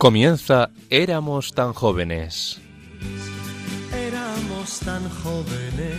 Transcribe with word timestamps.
Comienza 0.00 0.70
Éramos 0.88 1.52
tan 1.52 1.74
jóvenes. 1.74 2.58
Éramos 3.94 4.80
tan 4.80 5.06
jóvenes. 5.10 5.94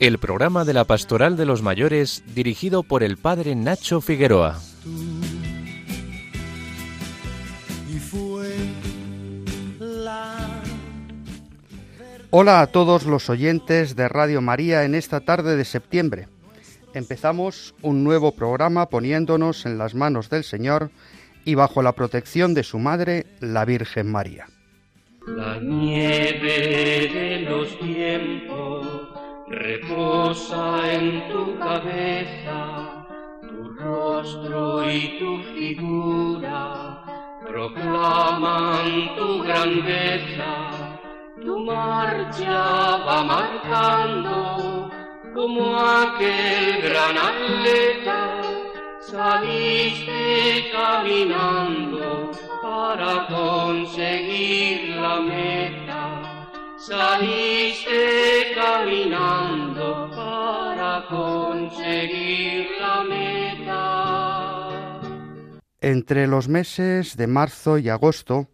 El 0.00 0.16
programa 0.16 0.64
de 0.64 0.72
la 0.72 0.84
Pastoral 0.84 1.36
de 1.36 1.44
los 1.44 1.60
Mayores 1.60 2.24
dirigido 2.34 2.82
por 2.82 3.02
el 3.02 3.18
padre 3.18 3.54
Nacho 3.54 4.00
Figueroa. 4.00 4.58
Y 7.94 7.98
fue 7.98 8.54
la 9.78 10.62
Hola 12.30 12.62
a 12.62 12.68
todos 12.68 13.04
los 13.04 13.28
oyentes 13.28 13.96
de 13.96 14.08
Radio 14.08 14.40
María 14.40 14.84
en 14.84 14.94
esta 14.94 15.20
tarde 15.20 15.56
de 15.56 15.66
septiembre. 15.66 16.28
Empezamos 16.94 17.74
un 17.82 18.02
nuevo 18.02 18.32
programa 18.32 18.88
poniéndonos 18.88 19.66
en 19.66 19.76
las 19.76 19.94
manos 19.94 20.30
del 20.30 20.42
Señor 20.42 20.90
y 21.46 21.54
bajo 21.54 21.80
la 21.80 21.92
protección 21.92 22.52
de 22.52 22.64
su 22.64 22.78
Madre, 22.78 23.24
la 23.40 23.64
Virgen 23.64 24.10
María. 24.10 24.46
La 25.26 25.58
nieve 25.60 27.08
de 27.14 27.46
los 27.48 27.78
tiempos 27.78 28.86
reposa 29.48 30.92
en 30.92 31.28
tu 31.28 31.58
cabeza, 31.58 33.06
tu 33.42 33.70
rostro 33.78 34.90
y 34.90 35.18
tu 35.18 35.38
figura 35.54 37.02
proclaman 37.46 39.14
tu 39.16 39.42
grandeza, 39.44 40.50
tu 41.40 41.58
marcha 41.60 42.98
va 43.06 43.22
marcando 43.22 44.90
como 45.32 45.78
aquel 45.78 46.82
gran 46.82 47.16
atleta, 47.16 48.42
saliste 49.16 50.70
caminando 50.72 52.30
para 52.62 53.26
conseguir 53.28 54.96
la 54.96 55.20
meta. 55.20 56.02
Saliste 56.76 58.52
caminando 58.54 60.10
para 60.14 61.06
conseguir 61.08 62.68
la 62.78 62.96
meta. 63.04 63.82
Entre 65.80 66.26
los 66.26 66.48
meses 66.48 67.16
de 67.16 67.26
marzo 67.26 67.78
y 67.78 67.88
agosto, 67.88 68.48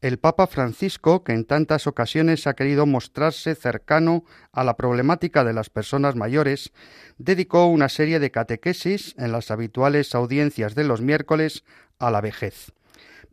el 0.00 0.18
Papa 0.18 0.46
Francisco, 0.46 1.24
que 1.24 1.32
en 1.32 1.44
tantas 1.44 1.86
ocasiones 1.86 2.46
ha 2.46 2.54
querido 2.54 2.86
mostrarse 2.86 3.54
cercano 3.54 4.24
a 4.52 4.62
la 4.62 4.76
problemática 4.76 5.42
de 5.42 5.52
las 5.52 5.70
personas 5.70 6.14
mayores, 6.14 6.72
dedicó 7.18 7.66
una 7.66 7.88
serie 7.88 8.20
de 8.20 8.30
catequesis 8.30 9.14
en 9.18 9.32
las 9.32 9.50
habituales 9.50 10.14
audiencias 10.14 10.74
de 10.74 10.84
los 10.84 11.00
miércoles 11.00 11.64
a 11.98 12.12
la 12.12 12.20
vejez, 12.20 12.72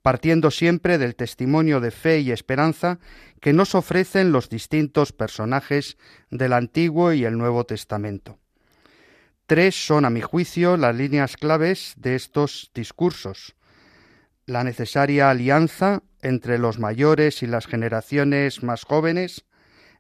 partiendo 0.02 0.50
siempre 0.50 0.98
del 0.98 1.16
testimonio 1.16 1.80
de 1.82 1.92
fe 1.92 2.20
y 2.20 2.32
esperanza 2.32 3.00
que 3.42 3.54
nos 3.54 3.76
ofrecen 3.76 4.32
los 4.32 4.50
distintos 4.50 5.12
personajes 5.12 5.98
del 6.32 6.54
Antiguo 6.54 7.14
y 7.14 7.26
el 7.26 7.38
Nuevo 7.38 7.66
Testamento. 7.66 8.40
Tres 9.46 9.86
son, 9.86 10.06
a 10.06 10.10
mi 10.10 10.22
juicio, 10.22 10.78
las 10.78 10.96
líneas 10.96 11.38
claves 11.38 11.94
de 11.98 12.16
estos 12.16 12.72
discursos. 12.74 13.56
La 14.48 14.64
necesaria 14.64 15.30
alianza 15.30 16.02
entre 16.26 16.58
los 16.58 16.80
mayores 16.80 17.44
y 17.44 17.48
las 17.48 17.68
generaciones 17.68 18.64
más 18.64 18.84
jóvenes, 18.84 19.46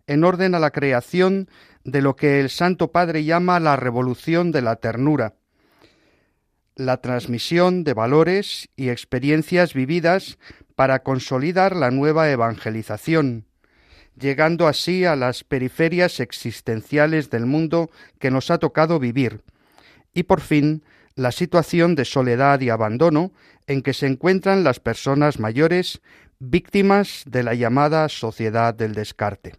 en 0.07 0.23
orden 0.23 0.55
a 0.55 0.59
la 0.59 0.71
creación 0.71 1.47
de 1.83 2.01
lo 2.01 2.15
que 2.15 2.39
el 2.39 2.49
Santo 2.49 2.91
Padre 2.91 3.23
llama 3.25 3.59
la 3.59 3.75
revolución 3.75 4.51
de 4.51 4.63
la 4.63 4.77
ternura, 4.77 5.35
la 6.75 6.97
transmisión 6.97 7.83
de 7.83 7.93
valores 7.93 8.69
y 8.75 8.89
experiencias 8.89 9.75
vividas 9.75 10.39
para 10.75 11.03
consolidar 11.03 11.75
la 11.75 11.91
nueva 11.91 12.31
evangelización, 12.31 13.45
llegando 14.19 14.67
así 14.67 15.05
a 15.05 15.15
las 15.15 15.43
periferias 15.43 16.19
existenciales 16.19 17.29
del 17.29 17.45
mundo 17.45 17.91
que 18.17 18.31
nos 18.31 18.49
ha 18.49 18.57
tocado 18.57 18.97
vivir, 18.97 19.41
y 20.11 20.23
por 20.23 20.41
fin 20.41 20.83
la 21.15 21.31
situación 21.31 21.95
de 21.95 22.05
soledad 22.05 22.59
y 22.59 22.69
abandono 22.69 23.31
en 23.67 23.81
que 23.81 23.93
se 23.93 24.05
encuentran 24.05 24.63
las 24.63 24.79
personas 24.79 25.39
mayores 25.39 26.01
víctimas 26.39 27.23
de 27.25 27.43
la 27.43 27.53
llamada 27.53 28.09
sociedad 28.09 28.73
del 28.73 28.93
descarte. 28.93 29.53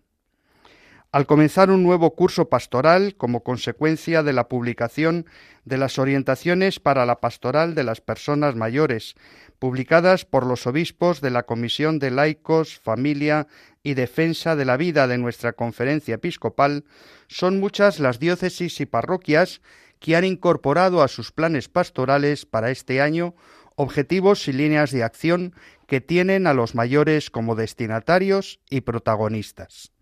Al 1.12 1.24
comenzar 1.24 1.70
un 1.70 1.82
nuevo 1.82 2.14
curso 2.14 2.50
pastoral 2.50 3.14
como 3.16 3.42
consecuencia 3.42 4.22
de 4.22 4.34
la 4.34 4.48
publicación 4.48 5.24
de 5.64 5.78
las 5.78 5.98
orientaciones 5.98 6.78
para 6.78 7.06
la 7.06 7.20
pastoral 7.20 7.74
de 7.74 7.84
las 7.84 8.02
personas 8.02 8.54
mayores, 8.54 9.14
publicadas 9.58 10.26
por 10.26 10.44
los 10.44 10.66
obispos 10.66 11.22
de 11.22 11.30
la 11.30 11.44
Comisión 11.44 11.98
de 11.98 12.10
Laicos, 12.10 12.78
Familia 12.78 13.46
y 13.82 13.94
Defensa 13.94 14.56
de 14.56 14.66
la 14.66 14.76
Vida 14.76 15.06
de 15.06 15.16
nuestra 15.16 15.54
Conferencia 15.54 16.16
Episcopal, 16.16 16.84
son 17.28 17.60
muchas 17.60 17.98
las 17.98 18.18
diócesis 18.18 18.78
y 18.82 18.84
parroquias 18.84 19.62
que 19.98 20.16
han 20.16 20.24
incorporado 20.24 21.02
a 21.02 21.08
sus 21.08 21.32
planes 21.32 21.68
pastorales 21.68 22.46
para 22.46 22.70
este 22.70 23.00
año 23.00 23.34
objetivos 23.76 24.48
y 24.48 24.52
líneas 24.52 24.90
de 24.90 25.02
acción 25.02 25.54
que 25.86 26.00
tienen 26.00 26.46
a 26.46 26.54
los 26.54 26.74
mayores 26.74 27.30
como 27.30 27.54
destinatarios 27.54 28.60
y 28.70 28.80
protagonistas. 28.80 29.92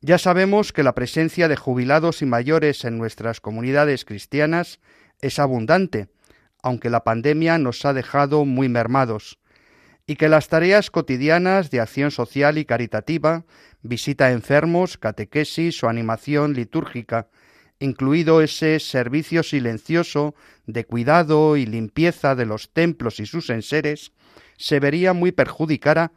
Ya 0.00 0.18
sabemos 0.18 0.72
que 0.72 0.82
la 0.82 0.94
presencia 0.94 1.46
de 1.46 1.56
jubilados 1.56 2.22
y 2.22 2.26
mayores 2.26 2.84
en 2.84 2.98
nuestras 2.98 3.40
comunidades 3.40 4.04
cristianas 4.04 4.80
es 5.20 5.38
abundante, 5.38 6.08
aunque 6.62 6.90
la 6.90 7.04
pandemia 7.04 7.58
nos 7.58 7.84
ha 7.84 7.92
dejado 7.92 8.44
muy 8.44 8.68
mermados, 8.68 9.38
y 10.06 10.16
que 10.16 10.28
las 10.28 10.48
tareas 10.48 10.90
cotidianas 10.90 11.70
de 11.70 11.80
acción 11.80 12.10
social 12.10 12.58
y 12.58 12.64
caritativa, 12.64 13.44
visita 13.82 14.26
a 14.26 14.32
enfermos, 14.32 14.98
catequesis 14.98 15.84
o 15.84 15.88
animación 15.88 16.54
litúrgica, 16.54 17.28
incluido 17.80 18.42
ese 18.42 18.78
servicio 18.78 19.42
silencioso 19.42 20.34
de 20.66 20.84
cuidado 20.84 21.56
y 21.56 21.66
limpieza 21.66 22.34
de 22.36 22.46
los 22.46 22.72
templos 22.72 23.18
y 23.18 23.26
sus 23.26 23.50
enseres, 23.50 24.12
se 24.56 24.78
vería 24.78 25.12
muy 25.14 25.32
perjudicada 25.32 26.12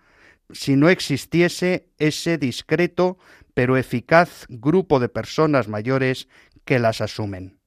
si 0.52 0.76
no 0.76 0.90
existiese 0.90 1.88
ese 1.98 2.38
discreto 2.38 3.18
pero 3.54 3.78
eficaz 3.78 4.46
grupo 4.50 5.00
de 5.00 5.10
personas 5.10 5.68
mayores 5.68 6.28
que 6.66 6.80
las 6.80 7.02
asumen. 7.02 7.58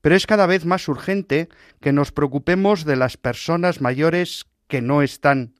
Pero 0.00 0.16
es 0.16 0.26
cada 0.26 0.46
vez 0.46 0.64
más 0.64 0.88
urgente 0.88 1.48
que 1.80 1.92
nos 1.92 2.10
preocupemos 2.10 2.84
de 2.84 2.96
las 2.96 3.16
personas 3.16 3.80
mayores 3.80 4.46
que 4.66 4.82
no 4.82 5.02
están, 5.02 5.54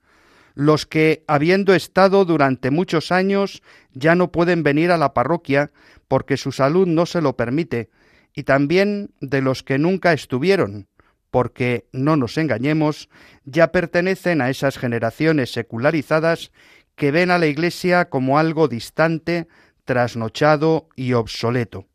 los 0.54 0.86
que, 0.86 1.24
habiendo 1.26 1.74
estado 1.74 2.24
durante 2.24 2.70
muchos 2.70 3.12
años, 3.12 3.62
ya 3.92 4.14
no 4.14 4.32
pueden 4.32 4.62
venir 4.62 4.90
a 4.90 4.98
la 4.98 5.14
parroquia 5.14 5.70
porque 6.08 6.36
su 6.36 6.52
salud 6.52 6.86
no 6.86 7.06
se 7.06 7.22
lo 7.22 7.36
permite, 7.36 7.90
y 8.34 8.44
también 8.44 9.10
de 9.20 9.42
los 9.42 9.62
que 9.62 9.78
nunca 9.78 10.12
estuvieron, 10.12 10.88
porque, 11.30 11.86
no 11.92 12.16
nos 12.16 12.36
engañemos, 12.36 13.08
ya 13.44 13.72
pertenecen 13.72 14.42
a 14.42 14.50
esas 14.50 14.78
generaciones 14.78 15.52
secularizadas 15.52 16.52
que 16.94 17.10
ven 17.10 17.30
a 17.30 17.38
la 17.38 17.46
Iglesia 17.46 18.10
como 18.10 18.38
algo 18.38 18.68
distante, 18.68 19.48
trasnochado 19.84 20.88
y 20.94 21.14
obsoleto. 21.14 21.86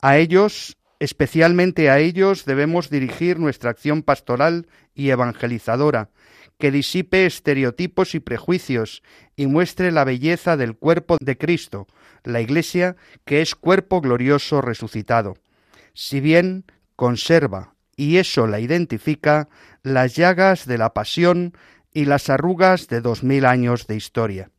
A 0.00 0.18
ellos, 0.18 0.76
especialmente 0.98 1.90
a 1.90 1.98
ellos, 1.98 2.44
debemos 2.44 2.90
dirigir 2.90 3.38
nuestra 3.38 3.70
acción 3.70 4.02
pastoral 4.02 4.66
y 4.94 5.10
evangelizadora, 5.10 6.10
que 6.58 6.70
disipe 6.70 7.24
estereotipos 7.24 8.14
y 8.14 8.20
prejuicios 8.20 9.02
y 9.36 9.46
muestre 9.46 9.92
la 9.92 10.04
belleza 10.04 10.56
del 10.56 10.76
cuerpo 10.76 11.16
de 11.20 11.38
Cristo, 11.38 11.86
la 12.24 12.40
Iglesia, 12.40 12.96
que 13.24 13.40
es 13.40 13.54
cuerpo 13.54 14.00
glorioso 14.00 14.60
resucitado. 14.60 15.36
Si 15.94 16.20
bien 16.20 16.64
conserva, 16.96 17.74
y 17.96 18.16
eso 18.16 18.46
la 18.46 18.60
identifica, 18.60 19.48
las 19.82 20.16
llagas 20.16 20.66
de 20.66 20.78
la 20.78 20.94
pasión, 20.94 21.54
y 21.92 22.04
las 22.04 22.28
arrugas 22.28 22.88
de 22.88 23.00
dos 23.00 23.24
mil 23.24 23.44
años 23.44 23.86
de 23.86 23.96
historia. 23.96 24.50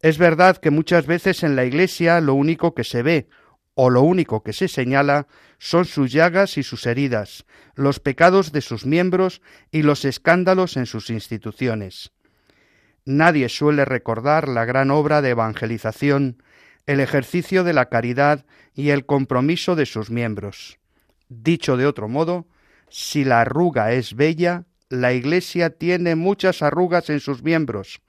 Es 0.00 0.18
verdad 0.18 0.56
que 0.56 0.70
muchas 0.70 1.06
veces 1.06 1.44
en 1.44 1.56
la 1.56 1.64
Iglesia 1.64 2.20
lo 2.20 2.34
único 2.34 2.74
que 2.74 2.84
se 2.84 3.02
ve 3.02 3.28
o 3.74 3.90
lo 3.90 4.02
único 4.02 4.42
que 4.42 4.52
se 4.52 4.68
señala 4.68 5.26
son 5.58 5.84
sus 5.84 6.12
llagas 6.12 6.58
y 6.58 6.62
sus 6.62 6.86
heridas, 6.86 7.44
los 7.74 8.00
pecados 8.00 8.52
de 8.52 8.60
sus 8.60 8.84
miembros 8.84 9.40
y 9.70 9.82
los 9.82 10.04
escándalos 10.04 10.76
en 10.76 10.86
sus 10.86 11.10
instituciones. 11.10 12.12
Nadie 13.04 13.48
suele 13.48 13.84
recordar 13.84 14.48
la 14.48 14.64
gran 14.64 14.90
obra 14.90 15.22
de 15.22 15.30
evangelización, 15.30 16.42
el 16.86 17.00
ejercicio 17.00 17.64
de 17.64 17.72
la 17.72 17.88
caridad 17.88 18.44
y 18.74 18.90
el 18.90 19.06
compromiso 19.06 19.74
de 19.74 19.86
sus 19.86 20.10
miembros. 20.10 20.78
Dicho 21.28 21.76
de 21.76 21.86
otro 21.86 22.08
modo, 22.08 22.46
si 22.88 23.24
la 23.24 23.40
arruga 23.40 23.92
es 23.92 24.14
bella, 24.14 24.64
la 24.88 25.14
Iglesia 25.14 25.70
tiene 25.70 26.14
muchas 26.14 26.60
arrugas 26.60 27.08
en 27.08 27.20
sus 27.20 27.42
miembros, 27.42 28.02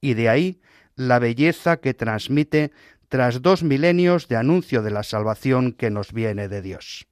y 0.00 0.14
de 0.14 0.28
ahí 0.28 0.60
la 0.94 1.18
belleza 1.18 1.78
que 1.78 1.94
transmite 1.94 2.70
tras 3.08 3.42
dos 3.42 3.62
milenios 3.62 4.28
de 4.28 4.36
anuncio 4.36 4.82
de 4.82 4.90
la 4.90 5.02
salvación 5.02 5.72
que 5.72 5.90
nos 5.90 6.12
viene 6.12 6.48
de 6.48 6.62
Dios. 6.62 7.06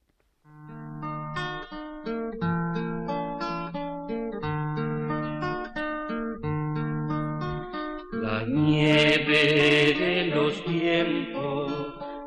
La 8.11 8.45
nieve 8.45 9.95
de 9.97 10.31
los 10.35 10.63
tiempos 10.65 11.71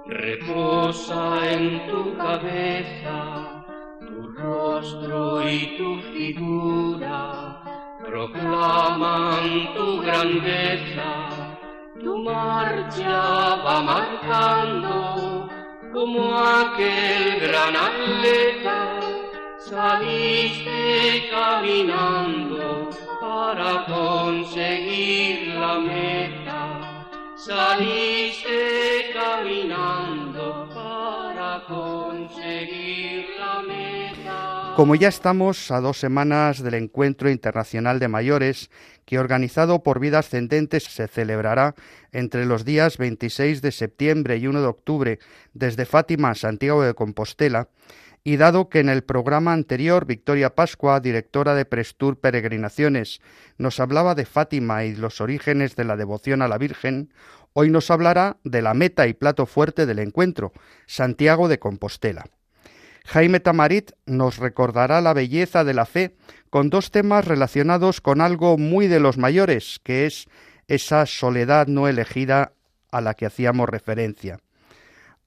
reposa 0.06 1.52
en 1.52 1.86
tu 1.86 2.16
cabeza, 2.16 3.64
tu 4.00 4.28
rostro 4.32 5.48
y 5.48 5.76
tu 5.78 6.00
figura 6.12 7.62
proclaman 8.04 9.74
tu 9.74 10.00
grandeza 10.02 10.89
marcha 12.90 13.62
va 13.64 13.82
marcando 13.82 15.48
como 15.92 16.34
aquel 16.36 17.40
gran 17.40 17.76
atleta, 17.76 19.00
saliste 19.58 21.28
caminando 21.30 22.90
para 23.20 23.84
conseguir 23.86 25.54
la 25.54 25.78
meta. 25.78 27.06
Saliste 27.36 28.79
Como 34.80 34.94
ya 34.94 35.08
estamos 35.08 35.70
a 35.70 35.80
dos 35.82 36.00
semanas 36.00 36.62
del 36.62 36.72
Encuentro 36.72 37.28
Internacional 37.28 37.98
de 37.98 38.08
Mayores, 38.08 38.70
que 39.04 39.18
organizado 39.18 39.82
por 39.82 40.00
Vida 40.00 40.20
Ascendentes 40.20 40.84
se 40.84 41.06
celebrará 41.06 41.74
entre 42.12 42.46
los 42.46 42.64
días 42.64 42.96
26 42.96 43.60
de 43.60 43.72
septiembre 43.72 44.38
y 44.38 44.46
1 44.46 44.62
de 44.62 44.66
octubre 44.66 45.18
desde 45.52 45.84
Fátima 45.84 46.30
a 46.30 46.34
Santiago 46.34 46.82
de 46.82 46.94
Compostela, 46.94 47.68
y 48.24 48.38
dado 48.38 48.70
que 48.70 48.80
en 48.80 48.88
el 48.88 49.02
programa 49.04 49.52
anterior 49.52 50.06
Victoria 50.06 50.54
Pascua, 50.54 50.98
directora 51.00 51.54
de 51.54 51.66
Prestur 51.66 52.18
Peregrinaciones, 52.18 53.20
nos 53.58 53.80
hablaba 53.80 54.14
de 54.14 54.24
Fátima 54.24 54.86
y 54.86 54.96
los 54.96 55.20
orígenes 55.20 55.76
de 55.76 55.84
la 55.84 55.98
devoción 55.98 56.40
a 56.40 56.48
la 56.48 56.56
Virgen, 56.56 57.12
hoy 57.52 57.68
nos 57.68 57.90
hablará 57.90 58.38
de 58.44 58.62
la 58.62 58.72
meta 58.72 59.06
y 59.06 59.12
plato 59.12 59.44
fuerte 59.44 59.84
del 59.84 59.98
encuentro, 59.98 60.54
Santiago 60.86 61.48
de 61.48 61.58
Compostela. 61.58 62.24
Jaime 63.04 63.40
Tamarit 63.40 63.92
nos 64.06 64.38
recordará 64.38 65.00
la 65.00 65.12
belleza 65.12 65.64
de 65.64 65.74
la 65.74 65.86
fe 65.86 66.16
con 66.50 66.70
dos 66.70 66.90
temas 66.90 67.24
relacionados 67.24 68.00
con 68.00 68.20
algo 68.20 68.58
muy 68.58 68.88
de 68.88 69.00
los 69.00 69.18
mayores, 69.18 69.80
que 69.82 70.06
es 70.06 70.26
esa 70.68 71.06
soledad 71.06 71.66
no 71.66 71.88
elegida 71.88 72.52
a 72.90 73.00
la 73.00 73.14
que 73.14 73.26
hacíamos 73.26 73.68
referencia. 73.68 74.38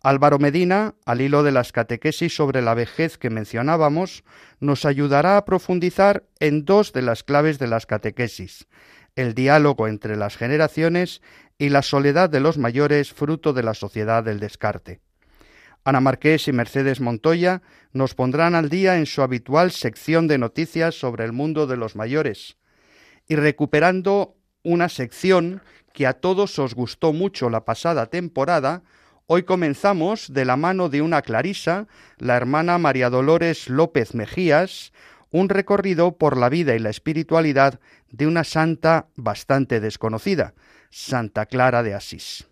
Álvaro 0.02 0.38
Medina, 0.38 0.96
al 1.06 1.22
hilo 1.22 1.44
de 1.44 1.54
las 1.54 1.72
catequesis 1.72 2.36
sobre 2.36 2.62
la 2.62 2.74
vejez 2.74 3.18
que 3.18 3.30
mencionábamos, 3.30 4.26
nos 4.60 4.84
ayudará 4.84 5.38
a 5.38 5.46
profundizar 5.46 6.24
en 6.40 6.66
dos 6.66 6.92
de 6.92 7.02
las 7.02 7.24
claves 7.24 7.58
de 7.58 7.68
las 7.68 7.86
catequesis, 7.86 8.68
el 9.16 9.34
diálogo 9.34 9.88
entre 9.88 10.18
las 10.18 10.36
generaciones 10.36 11.22
y 11.58 11.70
la 11.70 11.82
soledad 11.82 12.30
de 12.30 12.42
los 12.42 12.58
mayores 12.58 13.14
fruto 13.14 13.54
de 13.54 13.64
la 13.64 13.74
sociedad 13.74 14.24
del 14.26 14.42
descarte. 14.42 15.00
Ana 15.84 16.00
Marqués 16.00 16.48
y 16.48 16.54
Mercedes 16.54 17.02
Montoya 17.02 17.62
nos 17.92 18.16
pondrán 18.16 18.56
al 18.56 18.70
día 18.70 18.98
en 18.98 19.06
su 19.06 19.22
habitual 19.22 19.72
sección 19.72 20.28
de 20.28 20.38
noticias 20.38 20.96
sobre 20.96 21.26
el 21.26 21.34
mundo 21.34 21.68
de 21.68 21.78
los 21.78 21.96
mayores, 21.96 22.58
y 23.28 23.36
recuperando 23.36 24.36
una 24.64 24.90
sección 24.90 25.62
que 25.94 26.08
a 26.08 26.14
todos 26.14 26.58
os 26.60 26.74
gustó 26.74 27.14
mucho 27.14 27.50
la 27.50 27.66
pasada 27.66 28.08
temporada, 28.08 28.84
Hoy 29.26 29.44
comenzamos 29.44 30.34
de 30.34 30.44
la 30.44 30.58
mano 30.58 30.90
de 30.90 31.02
una 31.02 31.22
clarisa, 31.22 31.88
la 32.18 32.36
hermana 32.36 32.78
María 32.78 33.10
Dolores 33.10 33.70
López 33.70 34.16
Mejías, 34.16 34.92
un 35.32 35.48
recorrido 35.48 36.18
por 36.18 36.36
la 36.36 36.50
vida 36.50 36.76
y 36.76 36.80
la 36.80 36.90
espiritualidad 36.90 37.80
de 38.12 38.28
una 38.28 38.44
santa 38.44 39.08
bastante 39.16 39.80
desconocida, 39.80 40.54
Santa 40.90 41.46
Clara 41.46 41.84
de 41.84 41.94
Asís. 41.94 42.48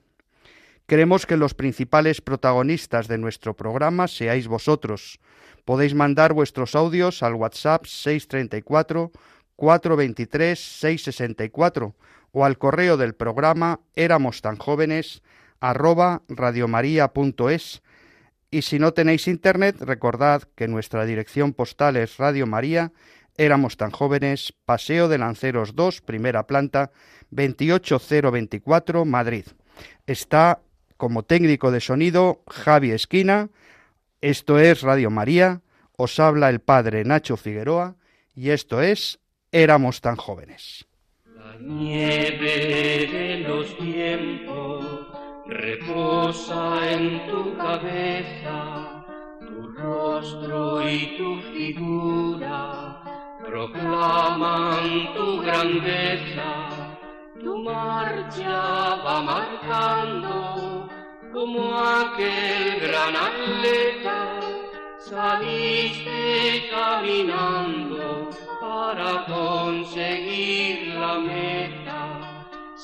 Queremos 0.91 1.25
que 1.25 1.37
los 1.37 1.53
principales 1.53 2.19
protagonistas 2.19 3.07
de 3.07 3.17
nuestro 3.17 3.55
programa 3.55 4.09
seáis 4.09 4.49
vosotros. 4.49 5.21
Podéis 5.63 5.95
mandar 5.95 6.33
vuestros 6.33 6.75
audios 6.75 7.23
al 7.23 7.35
WhatsApp 7.35 7.85
634 7.85 9.09
423 9.55 10.59
664 10.59 11.95
o 12.33 12.43
al 12.43 12.57
correo 12.57 12.97
del 12.97 13.15
programa 13.15 13.79
éramos 13.95 14.41
tan 14.41 14.57
jóvenes 14.57 15.23
arroba 15.61 16.23
radiomaria.es 16.27 17.81
y 18.51 18.61
si 18.63 18.77
no 18.77 18.91
tenéis 18.91 19.29
internet, 19.29 19.77
recordad 19.79 20.43
que 20.55 20.67
nuestra 20.67 21.05
dirección 21.05 21.53
postal 21.53 21.95
es 21.95 22.17
Radio 22.17 22.47
María, 22.47 22.91
éramos 23.37 23.77
tan 23.77 23.91
jóvenes, 23.91 24.53
Paseo 24.65 25.07
de 25.07 25.19
Lanceros 25.19 25.73
2, 25.73 26.01
primera 26.01 26.47
planta, 26.47 26.91
28024, 27.29 29.05
Madrid. 29.05 29.45
Está 30.05 30.59
como 31.01 31.23
técnico 31.23 31.71
de 31.71 31.81
sonido 31.81 32.43
Javi 32.47 32.91
Esquina, 32.91 33.49
esto 34.21 34.59
es 34.59 34.83
Radio 34.83 35.09
María, 35.09 35.61
os 35.97 36.19
habla 36.19 36.47
el 36.51 36.59
padre 36.59 37.03
Nacho 37.05 37.37
Figueroa. 37.37 37.95
Y 38.35 38.51
esto 38.51 38.83
es 38.83 39.17
Éramos 39.51 39.99
tan 40.01 40.15
jóvenes. 40.15 40.85
La 41.25 41.57
nieve 41.59 43.07
de 43.11 43.39
los 43.47 43.75
tiempos 43.79 44.85
reposa 45.47 46.91
en 46.91 47.25
tu 47.25 47.57
cabeza, 47.57 49.03
tu 49.39 49.69
rostro 49.69 50.87
y 50.87 51.17
tu 51.17 51.41
figura 51.51 53.01
proclaman 53.43 55.15
tu 55.15 55.41
grandeza, 55.41 56.97
tu 57.41 57.57
marcha 57.57 58.95
va 59.03 59.23
marcando 59.23 60.90
como 61.31 61.77
aquel 61.77 62.79
gran 62.81 63.15
atleta, 63.15 64.39
saliste 64.99 66.69
caminando 66.71 68.29
para 68.59 69.25
conseguir 69.25 70.95
la 70.95 71.19
meta 71.19 71.81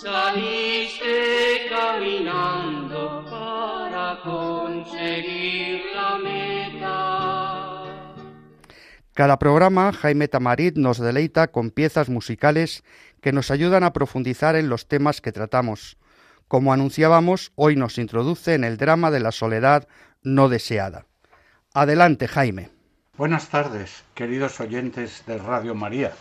saliste 0.01 1.65
caminando 1.69 3.25
para 3.29 4.19
conseguir 4.23 5.81
la 5.95 6.17
meta. 6.19 7.83
Cada 9.13 9.39
programa, 9.39 9.91
Jaime 9.93 10.27
Tamarit 10.27 10.77
nos 10.77 10.99
deleita 10.99 11.47
con 11.47 11.71
piezas 11.71 12.09
musicales 12.09 12.83
que 13.21 13.31
nos 13.31 13.49
ayudan 13.49 13.83
a 13.83 13.93
profundizar 13.93 14.55
en 14.55 14.69
los 14.69 14.87
temas 14.87 15.19
que 15.19 15.31
tratamos. 15.31 15.97
Como 16.47 16.71
anunciábamos, 16.71 17.51
hoy 17.55 17.75
nos 17.75 17.97
introduce 17.97 18.53
en 18.53 18.63
el 18.63 18.77
drama 18.77 19.11
de 19.11 19.19
la 19.19 19.33
soledad 19.33 19.87
no 20.23 20.47
deseada. 20.47 21.05
Adelante, 21.73 22.29
Jaime. 22.29 22.69
Buenas 23.17 23.49
tardes, 23.49 24.05
queridos 24.13 24.61
oyentes 24.61 25.23
de 25.27 25.39
Radio 25.39 25.75
María. 25.75 26.13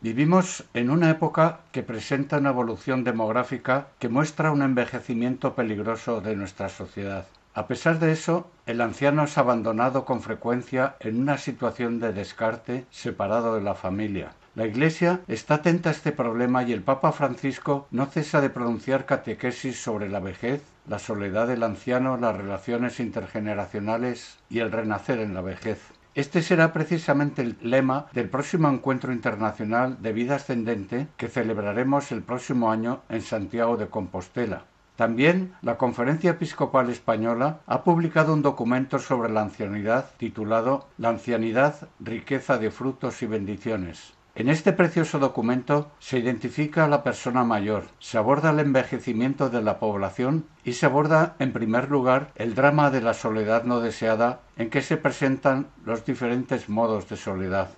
Vivimos 0.00 0.64
en 0.72 0.88
una 0.88 1.10
época 1.10 1.60
que 1.70 1.82
presenta 1.82 2.38
una 2.38 2.50
evolución 2.50 3.04
demográfica 3.04 3.88
que 3.98 4.08
muestra 4.08 4.52
un 4.52 4.62
envejecimiento 4.62 5.54
peligroso 5.54 6.22
de 6.22 6.34
nuestra 6.34 6.70
sociedad. 6.70 7.26
A 7.52 7.66
pesar 7.66 7.98
de 7.98 8.12
eso, 8.12 8.50
el 8.64 8.80
anciano 8.80 9.24
es 9.24 9.36
abandonado 9.36 10.06
con 10.06 10.22
frecuencia 10.22 10.96
en 11.00 11.20
una 11.20 11.36
situación 11.36 12.00
de 12.00 12.14
descarte 12.14 12.86
separado 12.90 13.56
de 13.56 13.62
la 13.62 13.74
familia. 13.74 14.30
La 14.58 14.66
Iglesia 14.66 15.20
está 15.28 15.54
atenta 15.54 15.90
a 15.90 15.92
este 15.92 16.10
problema 16.10 16.64
y 16.64 16.72
el 16.72 16.82
Papa 16.82 17.12
Francisco 17.12 17.86
no 17.92 18.06
cesa 18.06 18.40
de 18.40 18.50
pronunciar 18.50 19.06
catequesis 19.06 19.80
sobre 19.80 20.08
la 20.08 20.18
vejez, 20.18 20.64
la 20.88 20.98
soledad 20.98 21.46
del 21.46 21.62
anciano, 21.62 22.16
las 22.16 22.36
relaciones 22.36 22.98
intergeneracionales 22.98 24.40
y 24.50 24.58
el 24.58 24.72
renacer 24.72 25.20
en 25.20 25.32
la 25.32 25.42
vejez. 25.42 25.78
Este 26.16 26.42
será 26.42 26.72
precisamente 26.72 27.40
el 27.40 27.56
lema 27.62 28.06
del 28.12 28.28
próximo 28.28 28.68
encuentro 28.68 29.12
internacional 29.12 30.02
de 30.02 30.12
vida 30.12 30.34
ascendente 30.34 31.06
que 31.16 31.28
celebraremos 31.28 32.10
el 32.10 32.22
próximo 32.22 32.72
año 32.72 33.02
en 33.08 33.22
Santiago 33.22 33.76
de 33.76 33.86
Compostela. 33.86 34.64
También 34.96 35.54
la 35.62 35.76
Conferencia 35.76 36.32
Episcopal 36.32 36.90
Española 36.90 37.60
ha 37.68 37.84
publicado 37.84 38.34
un 38.34 38.42
documento 38.42 38.98
sobre 38.98 39.30
la 39.30 39.42
ancianidad 39.42 40.10
titulado 40.16 40.88
La 40.98 41.10
ancianidad, 41.10 41.88
riqueza 42.00 42.58
de 42.58 42.72
frutos 42.72 43.22
y 43.22 43.26
bendiciones. 43.26 44.17
En 44.38 44.48
este 44.48 44.72
precioso 44.72 45.18
documento 45.18 45.90
se 45.98 46.16
identifica 46.16 46.84
a 46.84 46.88
la 46.88 47.02
persona 47.02 47.42
mayor, 47.42 47.86
se 47.98 48.18
aborda 48.18 48.50
el 48.50 48.60
envejecimiento 48.60 49.50
de 49.50 49.60
la 49.62 49.80
población 49.80 50.46
y 50.62 50.74
se 50.74 50.86
aborda 50.86 51.34
en 51.40 51.52
primer 51.52 51.90
lugar 51.90 52.30
el 52.36 52.54
drama 52.54 52.92
de 52.92 53.00
la 53.00 53.14
soledad 53.14 53.64
no 53.64 53.80
deseada 53.80 54.38
en 54.56 54.70
que 54.70 54.80
se 54.80 54.96
presentan 54.96 55.66
los 55.84 56.04
diferentes 56.04 56.68
modos 56.68 57.08
de 57.08 57.16
soledad. 57.16 57.70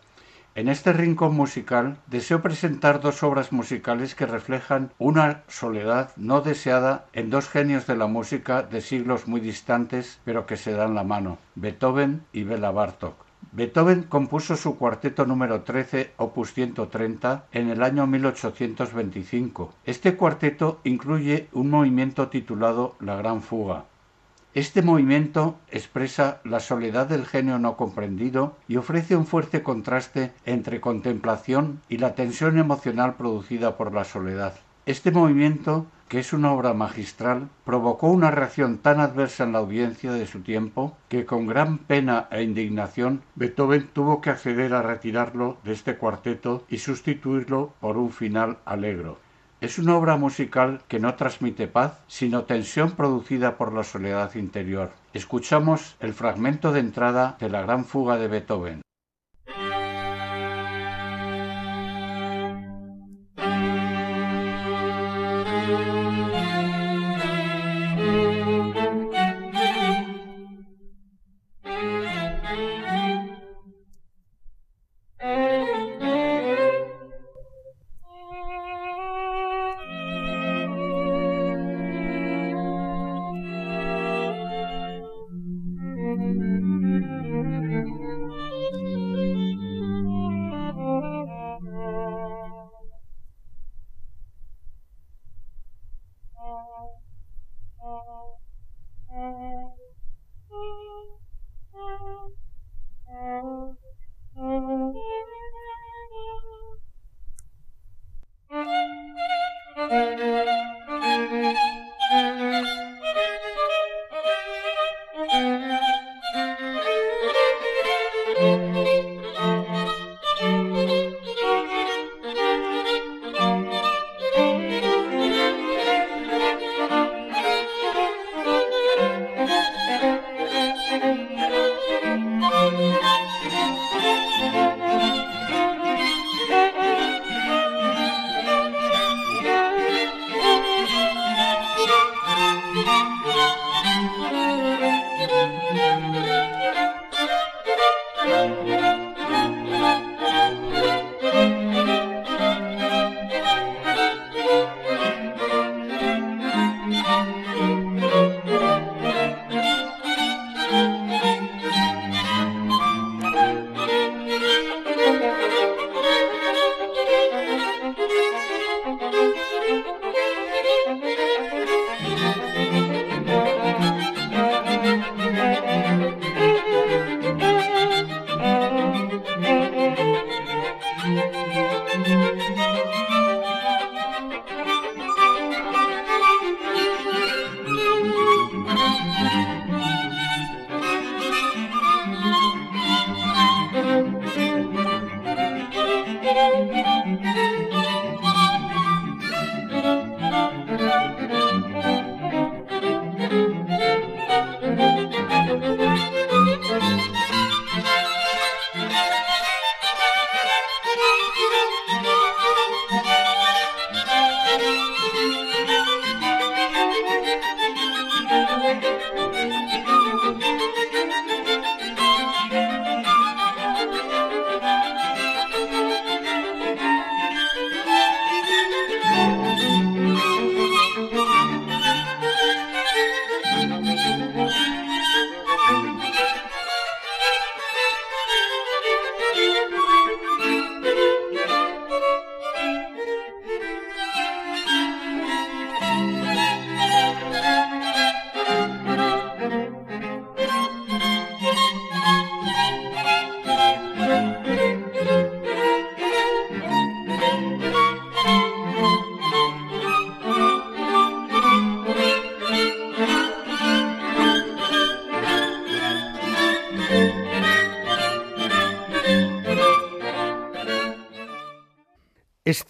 En 0.54 0.68
este 0.68 0.92
rincón 0.92 1.34
musical 1.34 1.96
deseo 2.08 2.42
presentar 2.42 3.00
dos 3.00 3.22
obras 3.22 3.52
musicales 3.52 4.14
que 4.14 4.26
reflejan 4.26 4.92
una 4.98 5.44
soledad 5.48 6.10
no 6.18 6.42
deseada 6.42 7.06
en 7.14 7.30
dos 7.30 7.48
genios 7.48 7.86
de 7.86 7.96
la 7.96 8.06
música 8.06 8.62
de 8.64 8.82
siglos 8.82 9.26
muy 9.26 9.40
distantes 9.40 10.20
pero 10.26 10.44
que 10.44 10.58
se 10.58 10.72
dan 10.72 10.94
la 10.94 11.04
mano, 11.04 11.38
Beethoven 11.54 12.26
y 12.34 12.42
Bela 12.44 12.70
Bartok. 12.70 13.29
Beethoven 13.52 14.04
compuso 14.04 14.56
su 14.56 14.78
cuarteto 14.78 15.26
número 15.26 15.62
13, 15.62 16.12
opus 16.18 16.52
130, 16.52 17.46
en 17.50 17.68
el 17.68 17.82
año 17.82 18.06
1825. 18.06 19.74
Este 19.84 20.14
cuarteto 20.14 20.78
incluye 20.84 21.48
un 21.52 21.68
movimiento 21.68 22.28
titulado 22.28 22.94
La 23.00 23.16
Gran 23.16 23.42
Fuga. 23.42 23.86
Este 24.54 24.82
movimiento 24.82 25.58
expresa 25.68 26.40
la 26.44 26.60
soledad 26.60 27.08
del 27.08 27.26
genio 27.26 27.58
no 27.58 27.76
comprendido 27.76 28.56
y 28.68 28.76
ofrece 28.76 29.16
un 29.16 29.26
fuerte 29.26 29.64
contraste 29.64 30.32
entre 30.44 30.80
contemplación 30.80 31.80
y 31.88 31.98
la 31.98 32.14
tensión 32.14 32.56
emocional 32.56 33.16
producida 33.16 33.76
por 33.76 33.92
la 33.92 34.04
soledad. 34.04 34.54
Este 34.86 35.10
movimiento, 35.10 35.86
que 36.08 36.20
es 36.20 36.32
una 36.32 36.52
obra 36.52 36.72
magistral, 36.72 37.50
provocó 37.64 38.08
una 38.08 38.30
reacción 38.30 38.78
tan 38.78 38.98
adversa 38.98 39.44
en 39.44 39.52
la 39.52 39.58
audiencia 39.58 40.10
de 40.10 40.26
su 40.26 40.40
tiempo 40.40 40.96
que 41.10 41.26
con 41.26 41.46
gran 41.46 41.76
pena 41.78 42.28
e 42.30 42.42
indignación 42.42 43.22
Beethoven 43.34 43.90
tuvo 43.92 44.22
que 44.22 44.30
acceder 44.30 44.72
a 44.72 44.80
retirarlo 44.80 45.58
de 45.64 45.74
este 45.74 45.96
cuarteto 45.96 46.64
y 46.70 46.78
sustituirlo 46.78 47.74
por 47.78 47.98
un 47.98 48.10
final 48.10 48.56
alegro. 48.64 49.18
Es 49.60 49.78
una 49.78 49.94
obra 49.96 50.16
musical 50.16 50.80
que 50.88 50.98
no 50.98 51.14
transmite 51.14 51.68
paz, 51.68 52.00
sino 52.08 52.44
tensión 52.44 52.92
producida 52.92 53.58
por 53.58 53.74
la 53.74 53.84
soledad 53.84 54.34
interior. 54.34 54.92
Escuchamos 55.12 55.96
el 56.00 56.14
fragmento 56.14 56.72
de 56.72 56.80
entrada 56.80 57.36
de 57.38 57.50
la 57.50 57.60
gran 57.60 57.84
fuga 57.84 58.16
de 58.16 58.28
Beethoven. 58.28 58.80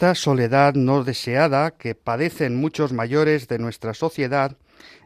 Esta 0.01 0.15
soledad 0.15 0.73
no 0.73 1.03
deseada 1.03 1.77
que 1.77 1.93
padecen 1.93 2.55
muchos 2.55 2.91
mayores 2.91 3.47
de 3.47 3.59
nuestra 3.59 3.93
sociedad 3.93 4.57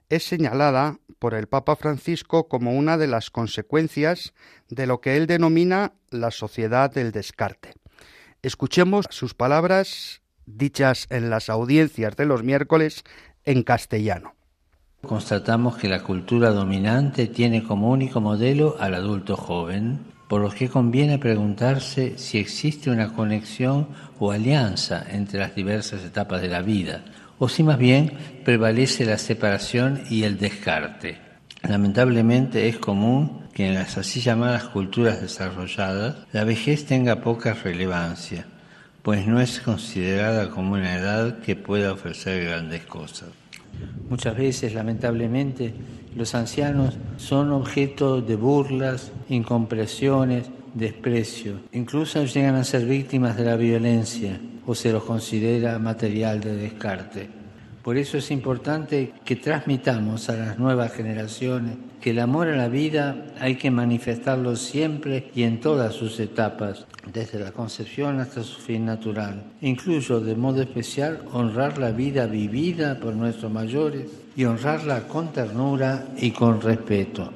es 0.08 0.24
señalada 0.24 1.00
por 1.20 1.34
el 1.34 1.48
Papa 1.48 1.76
Francisco 1.76 2.48
como 2.48 2.72
una 2.72 2.98
de 2.98 3.08
las 3.08 3.30
consecuencias 3.30 4.34
de 4.70 4.88
lo 4.88 5.02
que 5.02 5.18
él 5.18 5.28
denomina 5.28 5.92
la 6.12 6.32
sociedad 6.32 6.90
del 6.90 7.12
descarte. 7.12 7.74
Escuchemos 8.42 9.08
sus 9.10 9.34
palabras 9.34 10.22
dichas 10.46 11.08
en 11.10 11.30
las 11.30 11.50
audiencias 11.50 12.16
de 12.16 12.26
los 12.26 12.44
miércoles 12.44 13.04
en 13.44 13.64
castellano. 13.64 14.34
Constatamos 15.02 15.76
que 15.76 15.90
la 15.90 16.04
cultura 16.04 16.52
dominante 16.52 17.28
tiene 17.28 17.66
como 17.66 17.92
único 17.92 18.22
modelo 18.22 18.78
al 18.80 18.96
adulto 18.96 19.36
joven, 19.36 20.15
por 20.36 20.42
lo 20.42 20.50
que 20.50 20.68
conviene 20.68 21.18
preguntarse 21.18 22.18
si 22.18 22.40
existe 22.40 22.90
una 22.90 23.14
conexión 23.14 23.88
o 24.20 24.34
alianza 24.34 25.06
entre 25.10 25.40
las 25.40 25.56
diversas 25.56 26.04
etapas 26.04 26.42
de 26.42 26.50
la 26.50 26.62
vida, 26.62 27.06
o 27.40 27.48
si 27.48 27.64
más 27.64 27.78
bien 27.78 28.12
prevalece 28.44 29.06
la 29.06 29.18
separación 29.18 30.02
y 30.10 30.24
el 30.24 30.38
descarte. 30.38 31.20
Lamentablemente 31.62 32.68
es 32.68 32.80
común 32.80 33.44
que 33.54 33.70
en 33.70 33.76
las 33.76 33.98
así 33.98 34.20
llamadas 34.20 34.66
culturas 34.66 35.22
desarrolladas 35.22 36.18
la 36.34 36.44
vejez 36.44 36.86
tenga 36.86 37.22
poca 37.22 37.54
relevancia, 37.54 38.46
pues 39.04 39.26
no 39.26 39.40
es 39.40 39.62
considerada 39.62 40.50
como 40.50 40.74
una 40.74 40.98
edad 40.98 41.40
que 41.40 41.56
pueda 41.56 41.94
ofrecer 41.94 42.44
grandes 42.44 42.84
cosas. 42.84 43.30
Muchas 44.10 44.38
veces, 44.38 44.74
lamentablemente, 44.74 45.74
los 46.16 46.36
ancianos 46.36 46.96
son 47.18 47.52
objeto 47.52 48.22
de 48.22 48.36
burlas, 48.36 49.12
incompresiones, 49.30 50.50
desprecio. 50.74 51.60
Incluso 51.72 52.24
llegan 52.24 52.56
a 52.56 52.64
ser 52.64 52.86
víctimas 52.86 53.36
de 53.38 53.46
la 53.46 53.56
violencia 53.56 54.40
o 54.66 54.76
se 54.76 54.92
los 54.92 55.04
considera 55.04 55.80
material 55.80 56.42
de 56.42 56.56
descarte. 56.56 57.45
Por 57.86 58.00
eso 58.00 58.18
es 58.18 58.32
importante 58.32 59.14
que 59.24 59.36
transmitamos 59.36 60.28
a 60.30 60.36
las 60.36 60.58
nuevas 60.58 60.92
generaciones 60.92 61.78
que 62.02 62.10
el 62.10 62.20
amor 62.20 62.48
a 62.48 62.56
la 62.56 62.68
vida 62.68 63.28
hay 63.40 63.58
que 63.58 63.70
manifestarlo 63.70 64.56
siempre 64.56 65.30
y 65.36 65.44
en 65.44 65.60
todas 65.60 65.94
sus 65.94 66.20
etapas, 66.20 66.88
desde 67.14 67.40
la 67.40 67.52
concepción 67.52 68.20
hasta 68.20 68.42
su 68.42 68.60
fin 68.60 68.88
natural. 68.88 69.44
Incluyo 69.62 70.20
de 70.20 70.36
modo 70.36 70.64
especial 70.64 71.22
honrar 71.32 71.78
la 71.78 71.92
vida 71.92 72.26
vivida 72.26 73.00
por 73.00 73.14
nuestros 73.14 73.52
mayores 73.52 74.10
y 74.36 74.46
honrarla 74.46 75.08
con 75.08 75.32
ternura 75.32 76.08
y 76.18 76.32
con 76.32 76.62
respeto. 76.62 77.32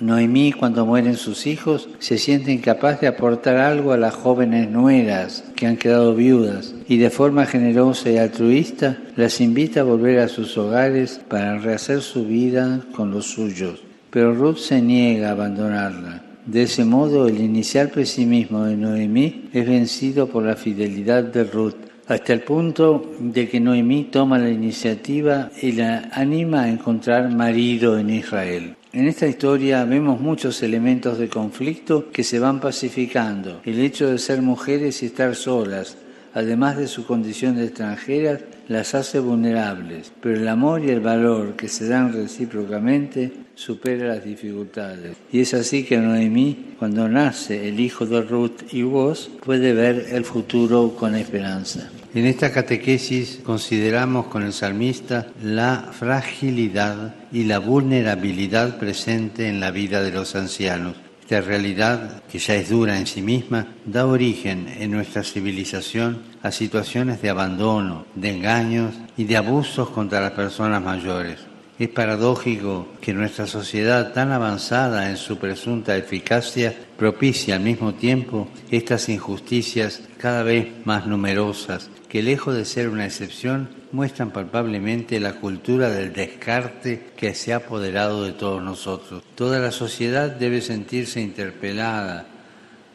Noemí, 0.00 0.52
cuando 0.52 0.84
mueren 0.84 1.16
sus 1.16 1.46
hijos, 1.46 1.88
se 2.00 2.18
siente 2.18 2.52
incapaz 2.52 3.00
de 3.00 3.06
aportar 3.06 3.56
algo 3.56 3.92
a 3.92 3.96
las 3.96 4.14
jóvenes 4.14 4.70
nueras 4.70 5.44
que 5.54 5.66
han 5.66 5.78
quedado 5.78 6.14
viudas 6.14 6.74
y 6.86 6.98
de 6.98 7.08
forma 7.08 7.46
generosa 7.46 8.10
y 8.10 8.18
altruista 8.18 8.98
las 9.16 9.40
invita 9.40 9.80
a 9.80 9.84
volver 9.84 10.18
a 10.18 10.28
sus 10.28 10.58
hogares 10.58 11.20
para 11.28 11.58
rehacer 11.58 12.02
su 12.02 12.26
vida 12.26 12.82
con 12.94 13.10
los 13.10 13.26
suyos. 13.26 13.82
Pero 14.10 14.34
Ruth 14.34 14.58
se 14.58 14.82
niega 14.82 15.30
a 15.30 15.32
abandonarla. 15.32 16.22
De 16.44 16.62
ese 16.62 16.84
modo, 16.84 17.26
el 17.26 17.40
inicial 17.40 17.88
pesimismo 17.88 18.64
de 18.64 18.76
Noemí 18.76 19.48
es 19.52 19.66
vencido 19.66 20.28
por 20.28 20.44
la 20.44 20.56
fidelidad 20.56 21.24
de 21.24 21.42
Ruth, 21.44 21.74
hasta 22.06 22.32
el 22.32 22.42
punto 22.42 23.12
de 23.18 23.48
que 23.48 23.58
Noemí 23.58 24.04
toma 24.04 24.38
la 24.38 24.50
iniciativa 24.50 25.50
y 25.60 25.72
la 25.72 26.10
anima 26.12 26.62
a 26.62 26.68
encontrar 26.68 27.32
marido 27.32 27.98
en 27.98 28.10
Israel. 28.10 28.76
En 28.96 29.06
esta 29.06 29.26
historia 29.26 29.84
vemos 29.84 30.22
muchos 30.22 30.62
elementos 30.62 31.18
de 31.18 31.28
conflicto 31.28 32.10
que 32.10 32.24
se 32.24 32.38
van 32.38 32.60
pacificando. 32.60 33.60
El 33.66 33.78
hecho 33.80 34.08
de 34.08 34.16
ser 34.16 34.40
mujeres 34.40 35.02
y 35.02 35.06
estar 35.06 35.34
solas, 35.34 35.98
además 36.32 36.78
de 36.78 36.86
su 36.86 37.04
condición 37.04 37.56
de 37.56 37.66
extranjeras, 37.66 38.40
las 38.68 38.94
hace 38.94 39.18
vulnerables, 39.18 40.12
pero 40.22 40.36
el 40.40 40.48
amor 40.48 40.82
y 40.82 40.88
el 40.88 41.00
valor 41.00 41.56
que 41.56 41.68
se 41.68 41.88
dan 41.88 42.10
recíprocamente 42.10 43.32
supera 43.54 44.06
las 44.06 44.24
dificultades. 44.24 45.18
Y 45.30 45.40
es 45.40 45.52
así 45.52 45.84
que 45.84 45.98
Noemí, 45.98 46.76
cuando 46.78 47.06
nace 47.06 47.68
el 47.68 47.78
hijo 47.78 48.06
de 48.06 48.22
Ruth 48.22 48.72
y 48.72 48.80
vos, 48.80 49.30
puede 49.44 49.74
ver 49.74 50.06
el 50.12 50.24
futuro 50.24 50.96
con 50.98 51.14
esperanza. 51.14 51.90
En 52.16 52.24
esta 52.24 52.50
catequesis 52.50 53.40
consideramos 53.44 54.28
con 54.28 54.42
el 54.42 54.54
salmista 54.54 55.26
la 55.42 55.90
fragilidad 55.92 57.14
y 57.30 57.44
la 57.44 57.58
vulnerabilidad 57.58 58.78
presente 58.78 59.50
en 59.50 59.60
la 59.60 59.70
vida 59.70 60.02
de 60.02 60.12
los 60.12 60.34
ancianos. 60.34 60.96
Esta 61.20 61.42
realidad, 61.42 62.22
que 62.22 62.38
ya 62.38 62.54
es 62.54 62.70
dura 62.70 62.98
en 62.98 63.06
sí 63.06 63.20
misma, 63.20 63.66
da 63.84 64.06
origen 64.06 64.66
en 64.78 64.92
nuestra 64.92 65.22
civilización 65.24 66.22
a 66.42 66.52
situaciones 66.52 67.20
de 67.20 67.28
abandono, 67.28 68.06
de 68.14 68.30
engaños 68.30 68.94
y 69.18 69.24
de 69.24 69.36
abusos 69.36 69.90
contra 69.90 70.22
las 70.22 70.32
personas 70.32 70.82
mayores. 70.82 71.40
Es 71.78 71.90
paradójico 71.90 72.88
que 73.02 73.12
nuestra 73.12 73.46
sociedad 73.46 74.14
tan 74.14 74.32
avanzada 74.32 75.10
en 75.10 75.18
su 75.18 75.36
presunta 75.36 75.94
eficacia 75.94 76.74
propicie 76.96 77.52
al 77.52 77.60
mismo 77.60 77.92
tiempo 77.92 78.48
estas 78.70 79.10
injusticias 79.10 80.00
cada 80.16 80.42
vez 80.42 80.68
más 80.86 81.06
numerosas 81.06 81.90
que 82.08 82.22
lejos 82.22 82.54
de 82.54 82.64
ser 82.64 82.88
una 82.88 83.04
excepción 83.04 83.68
muestran 83.92 84.30
palpablemente 84.30 85.18
la 85.20 85.34
cultura 85.34 85.90
del 85.90 86.12
descarte 86.12 87.10
que 87.16 87.34
se 87.34 87.52
ha 87.52 87.56
apoderado 87.56 88.24
de 88.24 88.32
todos 88.32 88.62
nosotros. 88.62 89.22
Toda 89.34 89.58
la 89.58 89.72
sociedad 89.72 90.30
debe 90.30 90.60
sentirse 90.60 91.20
interpelada 91.20 92.26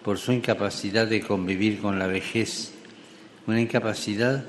por 0.03 0.17
su 0.17 0.31
incapacidad 0.31 1.07
de 1.07 1.21
convivir 1.21 1.79
con 1.79 1.99
la 1.99 2.07
vejez, 2.07 2.73
una 3.47 3.61
incapacidad 3.61 4.43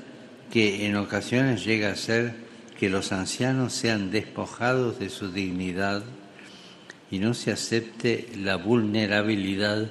que 0.51 0.85
en 0.85 0.95
ocasiones 0.95 1.65
llega 1.65 1.91
a 1.91 1.95
ser 1.95 2.33
que 2.79 2.89
los 2.89 3.11
ancianos 3.11 3.73
sean 3.73 4.11
despojados 4.11 4.99
de 4.99 5.09
su 5.09 5.31
dignidad 5.31 6.03
y 7.11 7.19
no 7.19 7.33
se 7.33 7.51
acepte 7.51 8.27
la 8.37 8.55
vulnerabilidad 8.55 9.89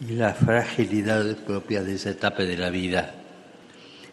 y 0.00 0.12
la 0.14 0.32
fragilidad 0.32 1.36
propia 1.38 1.82
de 1.82 1.94
esa 1.94 2.10
etapa 2.10 2.44
de 2.44 2.56
la 2.56 2.70
vida. 2.70 3.19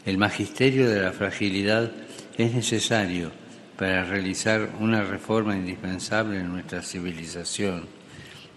El 0.08 0.18
magisterio 0.18 0.90
de 0.90 1.02
la 1.02 1.12
fragilidad 1.12 1.92
es 2.38 2.54
necesario 2.54 3.30
para 3.78 4.06
realizar 4.06 4.70
una 4.80 5.04
reforma 5.04 5.54
indispensable 5.54 6.40
en 6.40 6.48
nuestra 6.48 6.82
civilización, 6.82 7.88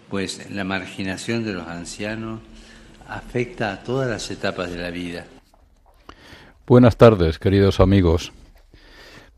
pues 0.09 0.49
la 0.49 0.63
marginación 0.63 1.43
de 1.43 1.51
los 1.51 1.67
ancianos 1.67 2.39
afecta 3.05 3.73
a 3.73 3.83
todas 3.83 4.09
las 4.09 4.31
etapas 4.31 4.71
de 4.71 4.77
la 4.77 4.91
vida. 4.91 5.25
Buenas 6.65 6.95
tardes, 6.95 7.37
queridos 7.37 7.81
amigos. 7.81 8.31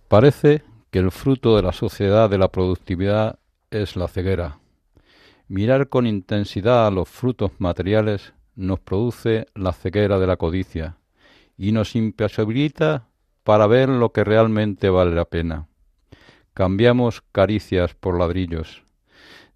Parece 0.07 0.61
que 0.91 0.99
el 0.99 1.09
fruto 1.09 1.55
de 1.55 1.63
la 1.63 1.73
sociedad 1.73 2.29
de 2.29 2.37
la 2.37 2.49
productividad 2.49 3.39
es 3.71 3.95
la 3.95 4.07
ceguera. 4.07 4.59
Mirar 5.47 5.89
con 5.89 6.05
intensidad 6.05 6.85
a 6.85 6.91
los 6.91 7.09
frutos 7.09 7.53
materiales 7.57 8.33
nos 8.55 8.79
produce 8.79 9.47
la 9.55 9.73
ceguera 9.73 10.19
de 10.19 10.27
la 10.27 10.37
codicia 10.37 10.97
y 11.57 11.71
nos 11.71 11.95
imposibilita 11.95 13.07
para 13.43 13.67
ver 13.67 13.89
lo 13.89 14.11
que 14.11 14.23
realmente 14.23 14.89
vale 14.89 15.15
la 15.15 15.25
pena. 15.25 15.67
Cambiamos 16.53 17.21
caricias 17.31 17.93
por 17.95 18.17
ladrillos. 18.17 18.83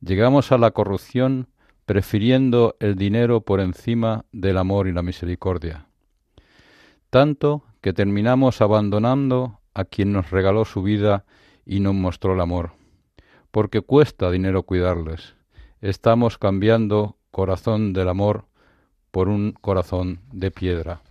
Llegamos 0.01 0.51
a 0.51 0.57
la 0.57 0.71
corrupción 0.71 1.47
prefiriendo 1.85 2.75
el 2.79 2.95
dinero 2.95 3.41
por 3.41 3.59
encima 3.59 4.25
del 4.31 4.57
amor 4.57 4.87
y 4.87 4.93
la 4.93 5.01
misericordia. 5.01 5.87
Tanto 7.09 7.63
que 7.81 7.93
terminamos 7.93 8.61
abandonando 8.61 9.61
a 9.73 9.85
quien 9.85 10.11
nos 10.11 10.31
regaló 10.31 10.65
su 10.65 10.83
vida 10.83 11.23
y 11.65 11.79
nos 11.79 11.93
mostró 11.93 12.33
el 12.33 12.41
amor, 12.41 12.71
porque 13.51 13.81
cuesta 13.81 14.29
dinero 14.31 14.63
cuidarles. 14.63 15.35
Estamos 15.79 16.37
cambiando 16.37 17.17
corazón 17.31 17.93
del 17.93 18.09
amor 18.09 18.45
por 19.11 19.29
un 19.29 19.53
corazón 19.53 20.19
de 20.31 20.51
piedra. 20.51 21.01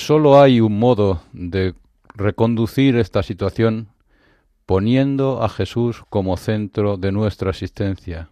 Solo 0.00 0.40
hay 0.40 0.62
un 0.62 0.78
modo 0.78 1.20
de 1.34 1.74
reconducir 2.14 2.96
esta 2.96 3.22
situación 3.22 3.88
poniendo 4.64 5.42
a 5.42 5.50
Jesús 5.50 6.04
como 6.08 6.38
centro 6.38 6.96
de 6.96 7.12
nuestra 7.12 7.50
existencia. 7.50 8.30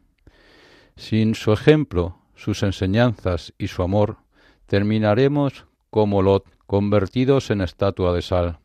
Sin 0.96 1.35
su 1.35 1.52
ejemplo, 1.52 2.16
sus 2.35 2.62
enseñanzas 2.62 3.52
y 3.59 3.68
su 3.68 3.83
amor, 3.83 4.16
terminaremos 4.64 5.66
como 5.90 6.22
Lot, 6.22 6.46
convertidos 6.66 7.50
en 7.50 7.61
estatua 7.61 8.14
de 8.14 8.22
sal. 8.22 8.59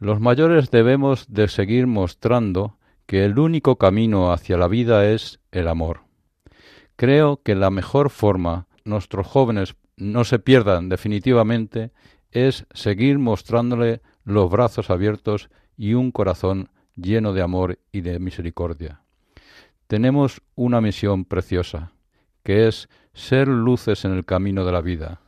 Los 0.00 0.18
mayores 0.18 0.72
debemos 0.72 1.26
de 1.28 1.46
seguir 1.46 1.86
mostrando 1.86 2.76
que 3.06 3.24
el 3.24 3.38
único 3.38 3.76
camino 3.76 4.32
hacia 4.32 4.56
la 4.56 4.66
vida 4.66 5.08
es 5.08 5.38
el 5.52 5.68
amor. 5.68 6.00
Creo 6.96 7.40
que 7.40 7.54
la 7.54 7.70
mejor 7.70 8.10
forma 8.10 8.66
nuestros 8.84 9.28
jóvenes 9.28 9.76
no 9.96 10.24
se 10.24 10.38
pierdan 10.38 10.88
definitivamente 10.88 11.90
es 12.30 12.66
seguir 12.72 13.18
mostrándole 13.18 14.02
los 14.24 14.50
brazos 14.50 14.90
abiertos 14.90 15.48
y 15.76 15.94
un 15.94 16.10
corazón 16.12 16.68
lleno 16.96 17.32
de 17.32 17.42
amor 17.42 17.78
y 17.92 18.02
de 18.02 18.18
misericordia. 18.18 19.02
Tenemos 19.86 20.42
una 20.54 20.80
misión 20.80 21.24
preciosa, 21.24 21.92
que 22.42 22.68
es 22.68 22.88
ser 23.14 23.48
luces 23.48 24.04
en 24.04 24.12
el 24.12 24.24
camino 24.24 24.64
de 24.64 24.72
la 24.72 24.80
vida. 24.80 25.20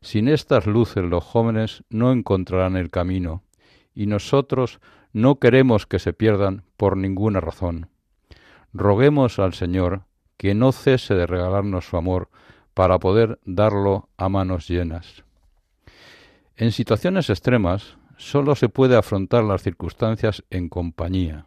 Sin 0.00 0.28
estas 0.28 0.66
luces 0.66 1.04
los 1.04 1.24
jóvenes 1.24 1.82
no 1.90 2.12
encontrarán 2.12 2.76
el 2.76 2.90
camino, 2.90 3.42
y 3.94 4.06
nosotros 4.06 4.80
no 5.12 5.40
queremos 5.40 5.86
que 5.86 5.98
se 5.98 6.12
pierdan 6.12 6.62
por 6.76 6.96
ninguna 6.96 7.40
razón. 7.40 7.88
Roguemos 8.72 9.38
al 9.38 9.54
Señor 9.54 10.02
que 10.36 10.54
no 10.54 10.70
cese 10.72 11.14
de 11.14 11.26
regalarnos 11.26 11.86
su 11.86 11.96
amor 11.96 12.30
para 12.78 13.00
poder 13.00 13.40
darlo 13.44 14.08
a 14.16 14.28
manos 14.28 14.68
llenas. 14.68 15.24
En 16.56 16.70
situaciones 16.70 17.28
extremas 17.28 17.96
solo 18.18 18.54
se 18.54 18.68
puede 18.68 18.94
afrontar 18.94 19.42
las 19.42 19.64
circunstancias 19.64 20.44
en 20.50 20.68
compañía. 20.68 21.46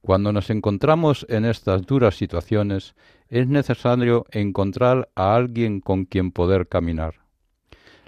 Cuando 0.00 0.32
nos 0.32 0.48
encontramos 0.48 1.26
en 1.28 1.44
estas 1.44 1.84
duras 1.84 2.14
situaciones 2.14 2.94
es 3.28 3.46
necesario 3.46 4.24
encontrar 4.30 5.10
a 5.14 5.36
alguien 5.36 5.80
con 5.80 6.06
quien 6.06 6.32
poder 6.32 6.66
caminar. 6.66 7.16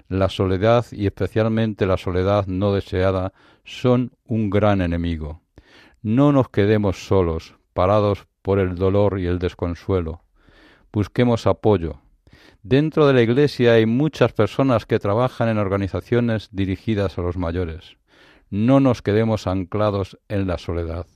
La 0.07 0.27
soledad 0.27 0.83
y 0.91 1.05
especialmente 1.05 1.85
la 1.85 1.97
soledad 1.97 2.47
no 2.47 2.73
deseada 2.73 3.33
son 3.65 4.13
un 4.25 4.49
gran 4.49 4.81
enemigo. 4.81 5.43
No 6.01 6.31
nos 6.31 6.49
quedemos 6.49 7.05
solos, 7.05 7.53
parados 7.73 8.25
por 8.41 8.57
el 8.57 8.73
dolor 8.73 9.19
y 9.19 9.27
el 9.27 9.37
desconsuelo. 9.37 10.23
Busquemos 10.91 11.45
apoyo. 11.45 11.99
Dentro 12.69 13.07
de 13.07 13.13
la 13.13 13.21
Iglesia 13.21 13.75
hay 13.75 13.85
muchas 13.85 14.33
personas 14.33 14.85
que 14.85 14.99
trabajan 14.99 15.47
en 15.47 15.57
organizaciones 15.57 16.49
dirigidas 16.51 17.17
a 17.17 17.21
los 17.21 17.37
mayores. 17.37 17.95
No 18.49 18.81
nos 18.81 19.01
quedemos 19.01 19.47
anclados 19.47 20.19
en 20.27 20.47
la 20.47 20.57
soledad. 20.57 21.07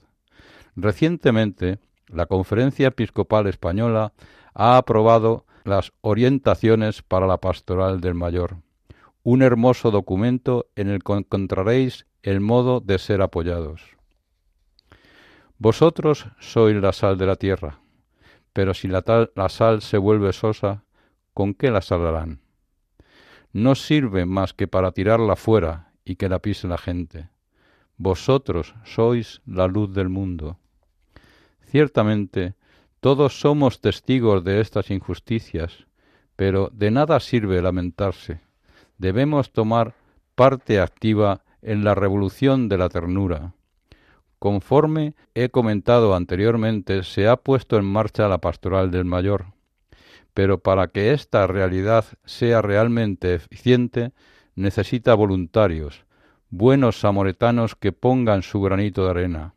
Recientemente, 0.77 1.79
la 2.07 2.25
Conferencia 2.25 2.87
Episcopal 2.87 3.47
Española 3.47 4.13
ha 4.53 4.77
aprobado 4.77 5.45
las 5.65 5.91
orientaciones 5.99 7.01
para 7.01 7.27
la 7.27 7.39
pastoral 7.39 7.99
del 7.99 8.13
mayor, 8.13 8.55
un 9.21 9.41
hermoso 9.41 9.91
documento 9.91 10.67
en 10.77 10.87
el 10.87 11.03
que 11.03 11.11
encontraréis 11.11 12.05
el 12.23 12.39
modo 12.39 12.79
de 12.79 12.97
ser 12.97 13.21
apoyados. 13.21 13.81
Vosotros 15.57 16.27
sois 16.39 16.77
la 16.77 16.93
sal 16.93 17.17
de 17.17 17.25
la 17.25 17.35
tierra, 17.35 17.81
pero 18.53 18.73
si 18.73 18.87
la, 18.87 19.03
sal 19.49 19.81
se 19.81 19.97
vuelve 19.97 20.31
sosa, 20.31 20.85
¿con 21.33 21.53
qué 21.53 21.71
la 21.71 21.81
salarán? 21.81 22.41
No 23.53 23.75
sirve 23.75 24.25
más 24.25 24.53
que 24.53 24.67
para 24.67 24.91
tirarla 24.91 25.35
fuera 25.35 25.93
y 26.05 26.15
que 26.15 26.29
la 26.29 26.39
pise 26.39 26.67
la 26.67 26.77
gente. 26.77 27.29
Vosotros 27.97 28.75
sois 28.83 29.41
la 29.45 29.67
luz 29.67 29.93
del 29.93 30.09
mundo. 30.09 30.57
Ciertamente, 31.65 32.55
todos 32.99 33.39
somos 33.39 33.81
testigos 33.81 34.43
de 34.43 34.61
estas 34.61 34.91
injusticias, 34.91 35.87
pero 36.35 36.69
de 36.73 36.91
nada 36.91 37.19
sirve 37.19 37.61
lamentarse. 37.61 38.41
Debemos 38.97 39.51
tomar 39.51 39.95
parte 40.35 40.79
activa 40.79 41.43
en 41.61 41.83
la 41.83 41.95
revolución 41.95 42.69
de 42.69 42.77
la 42.77 42.89
ternura, 42.89 43.53
Conforme 44.41 45.13
he 45.35 45.49
comentado 45.49 46.15
anteriormente, 46.15 47.03
se 47.03 47.27
ha 47.27 47.35
puesto 47.37 47.77
en 47.77 47.85
marcha 47.85 48.27
la 48.27 48.39
pastoral 48.39 48.89
del 48.89 49.05
mayor, 49.05 49.53
pero 50.33 50.59
para 50.59 50.87
que 50.87 51.11
esta 51.13 51.47
realidad 51.47 52.05
sea 52.25 52.61
realmente 52.61 53.33
eficiente, 53.33 54.11
necesita 54.55 55.13
voluntarios, 55.13 56.05
buenos 56.49 56.99
samoretanos 56.99 57.75
que 57.75 57.91
pongan 57.91 58.43
su 58.43 58.61
granito 58.61 59.05
de 59.05 59.09
arena. 59.11 59.55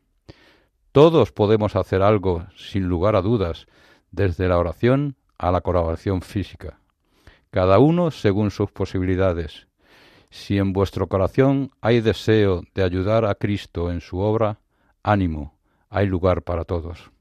Todos 0.91 1.31
podemos 1.31 1.75
hacer 1.75 2.01
algo, 2.01 2.47
sin 2.55 2.87
lugar 2.87 3.15
a 3.15 3.21
dudas, 3.21 3.67
desde 4.11 4.47
la 4.47 4.57
oración 4.57 5.15
a 5.37 5.51
la 5.51 5.61
colaboración 5.61 6.21
física, 6.21 6.79
cada 7.51 7.79
uno 7.79 8.11
según 8.11 8.51
sus 8.51 8.71
posibilidades. 8.71 9.67
Si 10.29 10.57
en 10.57 10.73
vuestro 10.73 11.07
corazón 11.07 11.71
hay 11.81 12.01
deseo 12.01 12.63
de 12.73 12.83
ayudar 12.83 13.25
a 13.25 13.35
Cristo 13.35 13.91
en 13.91 14.01
su 14.01 14.19
obra, 14.19 14.59
Ánimo, 15.03 15.55
hay 15.89 16.07
lugar 16.07 16.41
para 16.41 16.63
todos. 16.63 17.14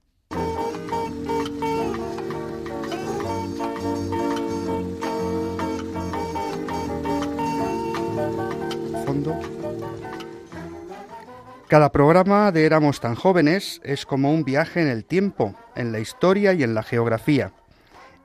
Cada 11.69 11.91
programa 11.91 12.53
de 12.53 12.67
Éramos 12.67 13.01
tan 13.01 13.15
jóvenes 13.15 13.81
es 13.85 14.05
como 14.05 14.33
un 14.33 14.45
viaje 14.45 14.83
en 14.83 14.89
el 14.89 15.05
tiempo, 15.05 15.55
en 15.75 15.93
la 15.93 15.99
historia 15.99 16.53
y 16.53 16.63
en 16.63 16.75
la 16.75 16.83
geografía. 16.83 17.53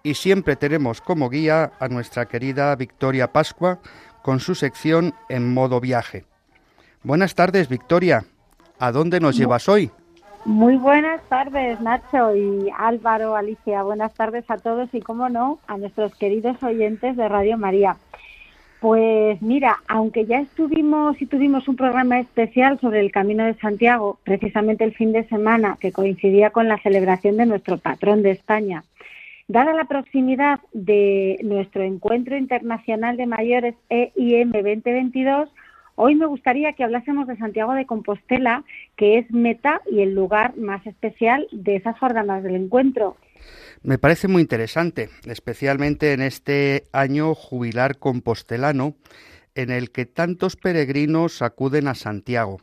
Y 0.03 0.15
siempre 0.15 0.57
tenemos 0.57 0.99
como 0.99 1.29
guía 1.29 1.71
a 1.79 1.87
nuestra 1.87 2.25
querida 2.25 2.75
Victoria 2.75 3.31
Pascua 3.31 3.79
con 4.23 4.41
su 4.41 4.55
sección 4.55 5.13
En 5.29 5.53
modo 5.53 5.79
viaje. 5.79 6.25
Buenas 7.01 7.33
tardes, 7.33 7.69
Victoria. 7.69 8.25
¿A 8.77 8.91
dónde 8.91 9.21
nos 9.21 9.37
llevas 9.37 9.69
hoy? 9.69 9.89
Muy 10.43 10.75
buenas 10.75 11.21
tardes, 11.29 11.79
Nacho 11.79 12.35
y 12.35 12.69
Álvaro, 12.77 13.35
Alicia. 13.35 13.83
Buenas 13.83 14.13
tardes 14.13 14.49
a 14.49 14.57
todos 14.57 14.89
y, 14.93 15.01
como 15.01 15.29
no, 15.29 15.59
a 15.67 15.77
nuestros 15.77 16.13
queridos 16.15 16.61
oyentes 16.61 17.15
de 17.15 17.27
Radio 17.27 17.57
María. 17.57 17.97
Pues 18.79 19.41
mira, 19.41 19.79
aunque 19.89 20.25
ya 20.25 20.39
estuvimos 20.39 21.21
y 21.21 21.25
tuvimos 21.25 21.67
un 21.67 21.75
programa 21.75 22.19
especial 22.19 22.79
sobre 22.79 23.01
el 23.01 23.11
Camino 23.11 23.43
de 23.43 23.55
Santiago, 23.55 24.19
precisamente 24.23 24.85
el 24.85 24.93
fin 24.93 25.11
de 25.11 25.27
semana, 25.27 25.77
que 25.81 25.91
coincidía 25.91 26.51
con 26.51 26.69
la 26.69 26.77
celebración 26.77 27.35
de 27.35 27.45
nuestro 27.45 27.77
patrón 27.77 28.23
de 28.23 28.31
España, 28.31 28.85
dada 29.49 29.73
la 29.73 29.83
proximidad 29.83 30.61
de 30.71 31.39
nuestro 31.43 31.83
Encuentro 31.83 32.37
Internacional 32.37 33.17
de 33.17 33.25
Mayores 33.25 33.75
EIM 33.89 34.51
2022, 34.51 35.49
Hoy 36.01 36.15
me 36.15 36.27
gustaría 36.27 36.71
que 36.71 36.85
hablásemos 36.85 37.27
de 37.27 37.35
Santiago 37.35 37.73
de 37.73 37.85
Compostela, 37.85 38.63
que 38.95 39.17
es 39.17 39.29
meta 39.31 39.81
y 39.91 39.99
el 39.99 40.15
lugar 40.15 40.55
más 40.55 40.87
especial 40.87 41.45
de 41.51 41.75
esas 41.75 41.99
jornadas 41.99 42.41
del 42.41 42.55
encuentro. 42.55 43.17
Me 43.81 43.97
parece 43.97 44.27
muy 44.27 44.41
interesante, 44.41 45.09
especialmente 45.25 46.13
en 46.13 46.21
este 46.21 46.85
año 46.91 47.35
jubilar 47.35 47.97
compostelano, 47.97 48.95
en 49.55 49.71
el 49.71 49.91
que 49.91 50.05
tantos 50.05 50.55
peregrinos 50.55 51.41
acuden 51.41 51.87
a 51.87 51.95
Santiago. 51.95 52.61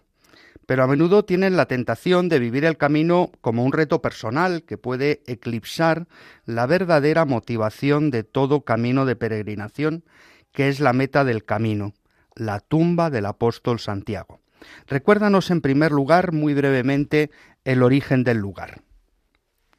Pero 0.66 0.82
a 0.82 0.86
menudo 0.86 1.24
tienen 1.24 1.56
la 1.56 1.66
tentación 1.66 2.28
de 2.28 2.38
vivir 2.38 2.64
el 2.64 2.76
camino 2.76 3.30
como 3.40 3.64
un 3.64 3.72
reto 3.72 4.02
personal 4.02 4.64
que 4.64 4.78
puede 4.78 5.22
eclipsar 5.26 6.08
la 6.44 6.66
verdadera 6.66 7.24
motivación 7.24 8.10
de 8.10 8.24
todo 8.24 8.62
camino 8.62 9.06
de 9.06 9.16
peregrinación, 9.16 10.04
que 10.52 10.68
es 10.68 10.80
la 10.80 10.92
meta 10.92 11.24
del 11.24 11.44
camino 11.44 11.94
la 12.36 12.60
tumba 12.60 13.10
del 13.10 13.26
apóstol 13.26 13.80
Santiago. 13.80 14.40
Recuérdanos 14.86 15.50
en 15.50 15.60
primer 15.60 15.90
lugar, 15.90 16.32
muy 16.32 16.54
brevemente, 16.54 17.30
el 17.64 17.82
origen 17.82 18.22
del 18.22 18.38
lugar. 18.38 18.82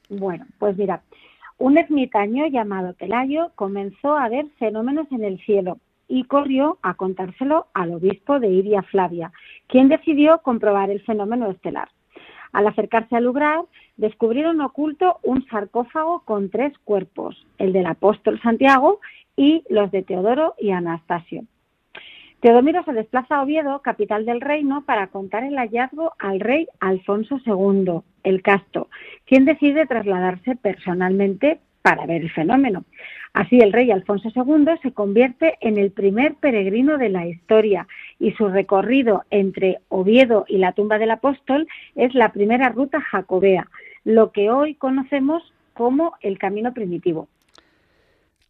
Bueno, 0.09 0.45
pues 0.59 0.77
mira, 0.77 1.01
un 1.57 1.77
ermitaño 1.77 2.47
llamado 2.47 2.93
Pelayo 2.93 3.51
comenzó 3.55 4.15
a 4.15 4.29
ver 4.29 4.45
fenómenos 4.59 5.11
en 5.11 5.23
el 5.23 5.39
cielo 5.39 5.79
y 6.07 6.23
corrió 6.23 6.77
a 6.81 6.93
contárselo 6.93 7.67
al 7.73 7.93
obispo 7.93 8.39
de 8.39 8.49
Iria 8.49 8.83
Flavia, 8.83 9.31
quien 9.67 9.89
decidió 9.89 10.39
comprobar 10.39 10.89
el 10.89 11.01
fenómeno 11.01 11.49
estelar. 11.49 11.89
Al 12.53 12.67
acercarse 12.67 13.15
al 13.15 13.25
lugar, 13.25 13.65
descubrieron 13.97 14.61
oculto 14.61 15.19
un 15.23 15.45
sarcófago 15.47 16.21
con 16.21 16.49
tres 16.49 16.73
cuerpos, 16.85 17.45
el 17.57 17.73
del 17.73 17.87
apóstol 17.87 18.39
Santiago 18.41 18.99
y 19.35 19.63
los 19.69 19.91
de 19.91 20.03
Teodoro 20.03 20.55
y 20.57 20.71
Anastasio. 20.71 21.43
Teodomiro 22.39 22.83
se 22.83 22.93
desplaza 22.93 23.37
a 23.37 23.41
Oviedo, 23.41 23.81
capital 23.81 24.25
del 24.25 24.41
reino, 24.41 24.83
para 24.85 25.07
contar 25.07 25.43
el 25.43 25.57
hallazgo 25.57 26.13
al 26.19 26.39
rey 26.39 26.67
Alfonso 26.79 27.39
II, 27.43 28.01
el 28.23 28.43
Casto, 28.43 28.89
quien 29.25 29.45
decide 29.45 29.87
trasladarse 29.87 30.55
personalmente 30.55 31.59
para 31.81 32.05
ver 32.05 32.21
el 32.21 32.31
fenómeno. 32.31 32.83
Así 33.33 33.59
el 33.59 33.73
rey 33.73 33.89
Alfonso 33.89 34.29
II 34.35 34.67
se 34.83 34.91
convierte 34.91 35.57
en 35.61 35.79
el 35.79 35.89
primer 35.89 36.35
peregrino 36.35 36.99
de 36.99 37.09
la 37.09 37.25
historia 37.25 37.87
y 38.19 38.31
su 38.33 38.49
recorrido 38.49 39.23
entre 39.31 39.79
Oviedo 39.89 40.45
y 40.47 40.57
la 40.57 40.73
tumba 40.73 40.99
del 40.99 41.11
apóstol 41.11 41.67
es 41.95 42.13
la 42.13 42.33
primera 42.33 42.69
ruta 42.69 43.01
jacobea, 43.01 43.67
lo 44.03 44.31
que 44.31 44.51
hoy 44.51 44.75
conocemos 44.75 45.41
como 45.73 46.13
el 46.21 46.37
camino 46.37 46.71
primitivo. 46.73 47.29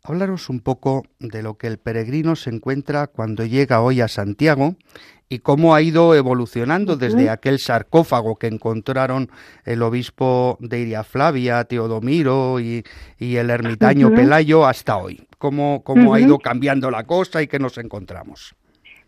Háblanos 0.07 0.49
un 0.49 0.61
poco 0.61 1.03
de 1.19 1.43
lo 1.43 1.55
que 1.55 1.67
el 1.67 1.79
peregrino 1.79 2.37
se 2.37 2.49
encuentra 2.49 3.07
cuando 3.07 3.43
llega 3.43 3.81
hoy 3.81 3.99
a 3.99 4.07
Santiago 4.07 4.75
y 5.27 5.39
cómo 5.39 5.75
ha 5.75 5.81
ido 5.81 6.15
evolucionando 6.15 6.95
desde 6.95 7.29
aquel 7.29 7.59
sarcófago 7.59 8.37
que 8.37 8.47
encontraron 8.47 9.27
el 9.65 9.81
obispo 9.81 10.57
de 10.61 10.79
Iria 10.79 11.03
Flavia, 11.03 11.65
Teodomiro 11.65 12.61
y, 12.61 12.85
el 13.19 13.49
ermitaño 13.49 14.13
Pelayo 14.13 14.65
hasta 14.65 14.95
hoy. 14.95 15.27
¿Cómo, 15.37 15.83
cómo 15.83 16.13
ha 16.13 16.21
ido 16.21 16.39
cambiando 16.39 16.89
la 16.89 17.03
cosa 17.03 17.41
y 17.41 17.47
qué 17.47 17.59
nos 17.59 17.77
encontramos? 17.77 18.55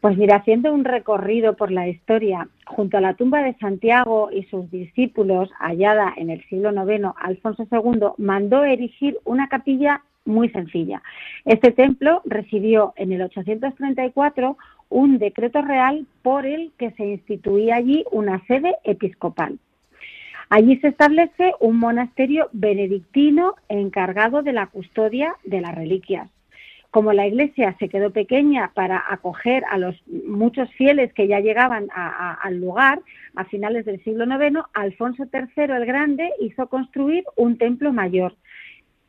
Pues 0.01 0.17
mira, 0.17 0.35
haciendo 0.35 0.73
un 0.73 0.83
recorrido 0.83 1.55
por 1.55 1.71
la 1.71 1.87
historia, 1.87 2.49
junto 2.65 2.97
a 2.97 3.01
la 3.01 3.13
tumba 3.13 3.41
de 3.41 3.53
Santiago 3.55 4.29
y 4.33 4.43
sus 4.43 4.69
discípulos, 4.69 5.49
hallada 5.59 6.13
en 6.17 6.29
el 6.29 6.43
siglo 6.49 6.71
IX, 6.71 7.05
Alfonso 7.21 7.65
II 7.71 8.07
mandó 8.17 8.65
erigir 8.65 9.17
una 9.23 9.47
capilla 9.47 10.03
muy 10.25 10.49
sencilla. 10.49 11.01
Este 11.45 11.71
templo 11.71 12.21
recibió 12.25 12.93
en 12.95 13.11
el 13.11 13.21
834 13.21 14.57
un 14.89 15.17
decreto 15.17 15.61
real 15.61 16.05
por 16.21 16.45
el 16.45 16.71
que 16.77 16.91
se 16.91 17.05
instituía 17.05 17.75
allí 17.75 18.03
una 18.11 18.43
sede 18.45 18.75
episcopal. 18.83 19.59
Allí 20.49 20.77
se 20.77 20.87
establece 20.87 21.53
un 21.59 21.77
monasterio 21.77 22.49
benedictino 22.53 23.55
encargado 23.67 24.41
de 24.41 24.53
la 24.53 24.65
custodia 24.65 25.35
de 25.43 25.61
las 25.61 25.75
reliquias. 25.75 26.29
Como 26.89 27.13
la 27.13 27.27
iglesia 27.27 27.75
se 27.77 27.87
quedó 27.87 28.09
pequeña 28.09 28.71
para 28.73 29.03
acoger 29.09 29.63
a 29.69 29.77
los 29.77 29.95
muchos 30.07 30.71
fieles 30.73 31.13
que 31.13 31.27
ya 31.27 31.39
llegaban 31.39 31.87
al 31.93 32.59
lugar 32.59 32.99
a 33.35 33.45
finales 33.45 33.85
del 33.85 34.03
siglo 34.03 34.25
IX, 34.25 34.61
Alfonso 34.73 35.25
III 35.31 35.65
el 35.65 35.85
Grande 35.85 36.31
hizo 36.39 36.67
construir 36.67 37.25
un 37.35 37.59
templo 37.59 37.93
mayor 37.93 38.33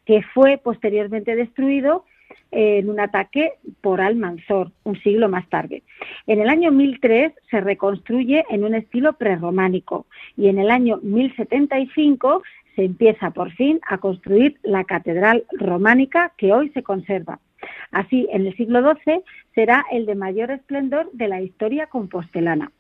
que 0.05 0.23
fue 0.35 0.59
posteriormente 0.59 1.37
destruido 1.37 2.05
en 2.53 2.91
un 2.91 3.01
ataque 3.01 3.53
por 3.81 4.01
Almanzor, 4.01 4.73
un 4.85 5.01
siglo 5.03 5.29
más 5.29 5.49
tarde. 5.49 5.83
En 6.27 6.41
el 6.41 6.49
año 6.49 6.71
1003 6.73 7.33
se 7.51 7.61
reconstruye 7.61 8.45
en 8.51 8.65
un 8.65 8.75
estilo 8.75 9.13
prerrománico 9.15 10.07
y 10.37 10.49
en 10.49 10.59
el 10.59 10.71
año 10.71 10.99
1075 11.03 12.43
se 12.75 12.85
empieza 12.85 13.31
por 13.31 13.53
fin 13.53 13.81
a 13.87 13.99
construir 13.99 14.59
la 14.63 14.85
catedral 14.85 15.45
románica 15.53 16.33
que 16.37 16.53
hoy 16.53 16.71
se 16.71 16.83
conserva. 16.83 17.41
Así, 17.91 18.29
en 18.33 18.47
el 18.47 18.57
siglo 18.57 18.81
XII 18.81 19.23
será 19.55 19.85
el 19.91 20.07
de 20.07 20.15
mayor 20.15 20.51
esplendor 20.51 21.11
de 21.13 21.29
la 21.29 21.41
historia 21.41 21.87
compostelana. 21.87 22.73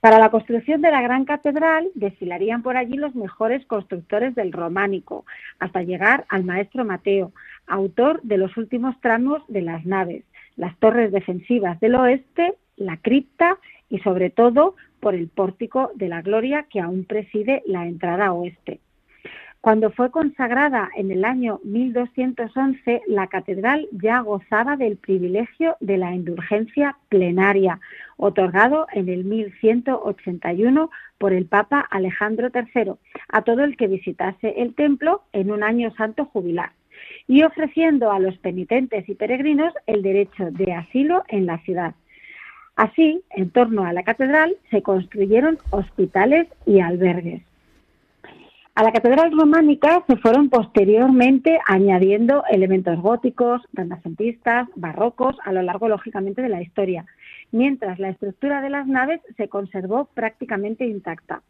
Para 0.00 0.20
la 0.20 0.30
construcción 0.30 0.80
de 0.80 0.92
la 0.92 1.02
gran 1.02 1.24
catedral 1.24 1.88
desfilarían 1.94 2.62
por 2.62 2.76
allí 2.76 2.96
los 2.96 3.16
mejores 3.16 3.66
constructores 3.66 4.34
del 4.36 4.52
románico, 4.52 5.24
hasta 5.58 5.82
llegar 5.82 6.24
al 6.28 6.44
maestro 6.44 6.84
Mateo, 6.84 7.32
autor 7.66 8.22
de 8.22 8.38
los 8.38 8.56
últimos 8.56 9.00
tramos 9.00 9.42
de 9.48 9.62
las 9.62 9.84
naves, 9.84 10.24
las 10.56 10.76
torres 10.78 11.10
defensivas 11.10 11.80
del 11.80 11.96
oeste, 11.96 12.54
la 12.76 12.96
cripta 12.98 13.58
y 13.88 13.98
sobre 13.98 14.30
todo 14.30 14.76
por 15.00 15.16
el 15.16 15.28
pórtico 15.28 15.90
de 15.96 16.08
la 16.08 16.22
gloria 16.22 16.66
que 16.70 16.80
aún 16.80 17.04
preside 17.04 17.62
la 17.66 17.86
entrada 17.86 18.32
oeste. 18.32 18.80
Cuando 19.60 19.90
fue 19.90 20.12
consagrada 20.12 20.88
en 20.96 21.10
el 21.10 21.24
año 21.24 21.58
1211, 21.64 23.02
la 23.08 23.26
catedral 23.26 23.88
ya 23.90 24.20
gozaba 24.20 24.76
del 24.76 24.96
privilegio 24.96 25.76
de 25.80 25.98
la 25.98 26.14
indulgencia 26.14 26.96
plenaria, 27.08 27.80
otorgado 28.16 28.86
en 28.92 29.08
el 29.08 29.24
1181 29.24 30.90
por 31.18 31.32
el 31.32 31.46
Papa 31.46 31.80
Alejandro 31.90 32.50
III 32.54 32.92
a 33.28 33.42
todo 33.42 33.64
el 33.64 33.76
que 33.76 33.88
visitase 33.88 34.54
el 34.62 34.74
templo 34.74 35.22
en 35.32 35.50
un 35.50 35.64
año 35.64 35.92
santo 35.96 36.26
jubilar 36.26 36.70
y 37.26 37.42
ofreciendo 37.42 38.12
a 38.12 38.20
los 38.20 38.38
penitentes 38.38 39.08
y 39.08 39.14
peregrinos 39.14 39.74
el 39.86 40.02
derecho 40.02 40.50
de 40.52 40.72
asilo 40.72 41.24
en 41.28 41.46
la 41.46 41.58
ciudad. 41.58 41.94
Así, 42.76 43.22
en 43.30 43.50
torno 43.50 43.84
a 43.84 43.92
la 43.92 44.04
catedral 44.04 44.56
se 44.70 44.82
construyeron 44.82 45.58
hospitales 45.70 46.46
y 46.64 46.78
albergues. 46.78 47.47
A 48.78 48.84
la 48.84 48.92
catedral 48.92 49.32
románica 49.36 50.04
se 50.06 50.16
fueron 50.18 50.50
posteriormente 50.50 51.58
añadiendo 51.66 52.44
elementos 52.48 52.96
góticos, 53.00 53.60
renacentistas, 53.72 54.68
barrocos 54.76 55.34
a 55.44 55.50
lo 55.52 55.62
largo, 55.62 55.88
lógicamente, 55.88 56.42
de 56.42 56.48
la 56.48 56.62
historia, 56.62 57.04
mientras 57.50 57.98
la 57.98 58.10
estructura 58.10 58.60
de 58.60 58.70
las 58.70 58.86
naves 58.86 59.20
se 59.36 59.48
conservó 59.48 60.04
prácticamente 60.14 60.86
intacta. 60.86 61.42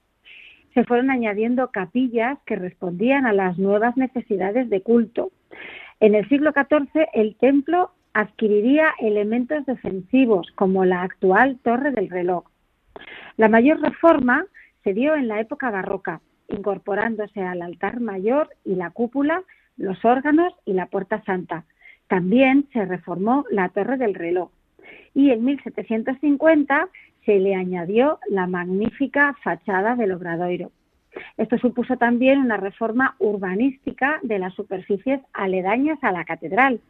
Se 0.73 0.85
fueron 0.85 1.11
añadiendo 1.11 1.71
capillas 1.71 2.39
que 2.47 2.57
respondían 2.57 3.27
a 3.27 3.35
las 3.35 3.59
nuevas 3.59 3.95
necesidades 3.99 4.71
de 4.71 4.81
culto. 4.81 5.31
En 6.01 6.15
el 6.15 6.27
siglo 6.31 6.53
XIV 6.53 7.09
el 7.13 7.37
templo 7.37 7.91
adquiriría 8.15 8.95
elementos 9.01 9.67
defensivos 9.67 10.51
como 10.55 10.87
la 10.87 11.03
actual 11.03 11.59
torre 11.63 11.91
del 11.91 12.09
reloj. 12.09 12.45
La 13.37 13.51
mayor 13.51 13.83
reforma 13.83 14.47
se 14.83 14.95
dio 14.95 15.15
en 15.15 15.29
la 15.29 15.41
época 15.41 15.71
barroca, 15.71 16.23
incorporándose 16.49 17.43
al 17.43 17.63
altar 17.63 18.01
mayor 18.01 18.51
y 18.65 18.75
la 18.75 18.91
cúpula, 18.91 19.43
los 19.77 20.05
órganos 20.05 20.53
y 20.65 20.73
la 20.73 20.87
puerta 20.87 21.23
santa. 21.25 21.65
También 22.09 22.67
se 22.73 22.85
reformó 22.85 23.45
la 23.51 23.69
torre 23.69 23.97
del 23.97 24.15
reloj. 24.15 24.51
Y 25.15 25.31
en 25.31 25.45
1750 25.45 26.89
se 27.25 27.39
le 27.39 27.55
añadió 27.55 28.19
la 28.29 28.47
magnífica 28.47 29.37
fachada 29.43 29.95
del 29.97 30.13
Obradoiro. 30.13 30.71
Esto 31.37 31.59
supuso 31.59 31.97
también 31.97 32.39
una 32.39 32.57
reforma 32.57 33.17
urbanística 33.19 34.19
de 34.23 34.39
las 34.39 34.55
superficies 34.55 35.21
aledañas 35.33 35.99
a 36.03 36.13
la 36.13 36.25
catedral, 36.25 36.81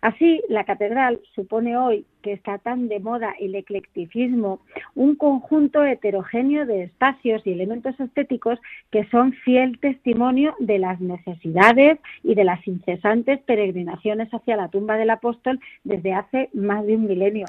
Así, 0.00 0.42
la 0.48 0.64
catedral 0.64 1.20
supone 1.34 1.76
hoy, 1.76 2.04
que 2.22 2.32
está 2.32 2.58
tan 2.58 2.88
de 2.88 3.00
moda 3.00 3.34
el 3.40 3.54
eclecticismo, 3.54 4.60
un 4.94 5.16
conjunto 5.16 5.84
heterogéneo 5.84 6.66
de 6.66 6.84
espacios 6.84 7.42
y 7.46 7.52
elementos 7.52 7.98
estéticos 7.98 8.58
que 8.90 9.08
son 9.10 9.32
fiel 9.32 9.78
testimonio 9.78 10.54
de 10.58 10.78
las 10.78 11.00
necesidades 11.00 11.98
y 12.22 12.34
de 12.34 12.44
las 12.44 12.66
incesantes 12.66 13.40
peregrinaciones 13.40 14.28
hacia 14.32 14.56
la 14.56 14.68
tumba 14.68 14.96
del 14.96 15.10
apóstol 15.10 15.60
desde 15.84 16.12
hace 16.12 16.50
más 16.52 16.84
de 16.84 16.96
un 16.96 17.06
milenio. 17.06 17.46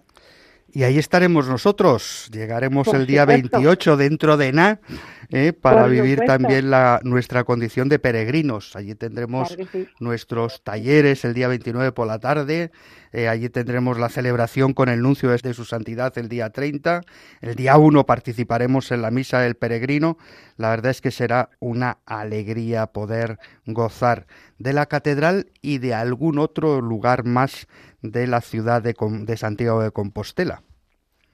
Y 0.77 0.83
ahí 0.83 0.99
estaremos 0.99 1.47
nosotros. 1.47 2.29
Llegaremos 2.31 2.87
el 2.89 3.07
día 3.07 3.25
28 3.25 3.97
dentro 3.97 4.37
de 4.37 4.53
nada 4.53 4.79
¿eh? 5.31 5.51
para 5.51 5.87
vivir 5.87 6.21
también 6.27 6.69
la, 6.69 6.99
nuestra 7.01 7.43
condición 7.45 7.89
de 7.89 7.97
peregrinos. 7.97 8.75
Allí 8.75 8.93
tendremos 8.93 9.57
nuestros 9.99 10.63
talleres 10.63 11.25
el 11.25 11.33
día 11.33 11.47
29 11.47 11.93
por 11.93 12.05
la 12.05 12.19
tarde. 12.19 12.69
Eh, 13.11 13.27
allí 13.27 13.49
tendremos 13.49 13.97
la 13.97 14.09
celebración 14.09 14.75
con 14.75 14.87
el 14.87 15.01
nuncio 15.01 15.31
de 15.31 15.53
su 15.55 15.65
santidad 15.65 16.15
el 16.19 16.29
día 16.29 16.51
30. 16.51 17.01
El 17.41 17.55
día 17.55 17.75
1 17.79 18.05
participaremos 18.05 18.91
en 18.91 19.01
la 19.01 19.09
misa 19.09 19.39
del 19.39 19.55
peregrino. 19.55 20.19
La 20.57 20.69
verdad 20.69 20.91
es 20.91 21.01
que 21.01 21.09
será 21.09 21.49
una 21.59 21.97
alegría 22.05 22.85
poder 22.85 23.39
gozar 23.65 24.27
de 24.59 24.73
la 24.73 24.85
catedral 24.85 25.47
y 25.63 25.79
de 25.79 25.95
algún 25.95 26.37
otro 26.37 26.81
lugar 26.81 27.23
más 27.23 27.67
de 28.03 28.27
la 28.27 28.41
ciudad 28.41 28.83
de, 28.83 28.95
de 29.25 29.37
Santiago 29.37 29.81
de 29.81 29.89
Compostela. 29.89 30.61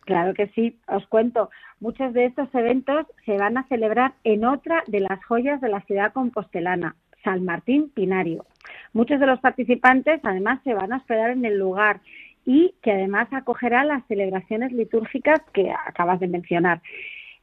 Claro 0.06 0.34
que 0.34 0.48
sí, 0.48 0.78
os 0.88 1.06
cuento. 1.08 1.50
Muchos 1.80 2.13
de 2.13 2.26
estos 2.26 2.54
eventos 2.54 3.06
se 3.26 3.38
van 3.38 3.58
a 3.58 3.68
celebrar 3.68 4.13
en 4.24 4.46
otra 4.46 4.84
de 4.88 5.00
las 5.00 5.24
joyas 5.26 5.62
de 5.62 5.70
la 5.70 5.82
ciudad 5.82 6.13
compostelana, 6.13 6.96
San 7.24 7.46
Martín 7.46 7.89
Pinario. 7.89 8.46
Muchos 8.92 9.20
de 9.20 9.28
los 9.28 9.39
participantes 9.39 10.20
además 10.24 10.60
se 10.63 10.74
van 10.74 10.92
a 10.92 10.98
hospedar 10.98 11.32
en 11.32 11.46
el 11.46 11.58
lugar 11.58 12.02
y 12.46 12.74
que 12.82 12.92
además 12.92 13.28
acogerá 13.32 13.86
las 13.86 14.06
celebraciones 14.08 14.72
litúrgicas 14.74 15.42
que 15.54 15.72
acabas 15.72 16.20
de 16.20 16.28
mencionar. 16.28 16.82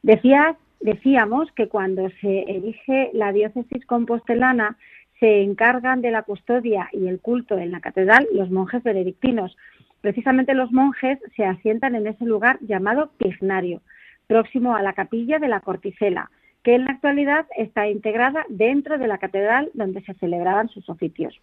Decías, 0.03 0.57
decíamos 0.81 1.51
que 1.53 1.69
cuando 1.69 2.09
se 2.21 2.41
erige 2.51 3.11
la 3.15 3.33
diócesis 3.33 3.85
compostelana 3.87 4.77
se 5.19 5.43
encargan 5.43 6.01
de 6.01 6.11
la 6.11 6.23
custodia 6.23 6.89
y 6.93 7.07
el 7.07 7.21
culto 7.21 7.59
en 7.59 7.73
la 7.73 7.81
catedral 7.81 8.27
los 8.33 8.51
monjes 8.51 8.83
benedictinos. 8.83 9.57
Precisamente 10.01 10.55
los 10.55 10.73
monjes 10.73 11.19
se 11.37 11.45
asientan 11.45 11.95
en 11.95 12.07
ese 12.07 12.25
lugar 12.25 12.59
llamado 12.61 13.11
Pignario, 13.19 13.83
próximo 14.27 14.75
a 14.75 14.83
la 14.83 14.95
capilla 14.95 15.39
de 15.39 15.49
la 15.49 15.61
Corticela, 15.61 16.31
que 16.63 16.75
en 16.75 16.85
la 16.85 16.93
actualidad 16.93 17.47
está 17.57 17.89
integrada 17.89 18.45
dentro 18.49 18.99
de 18.99 19.07
la 19.09 19.19
catedral 19.19 19.71
donde 19.75 20.03
se 20.03 20.15
celebraban 20.15 20.69
sus 20.69 20.89
oficios. 20.89 21.41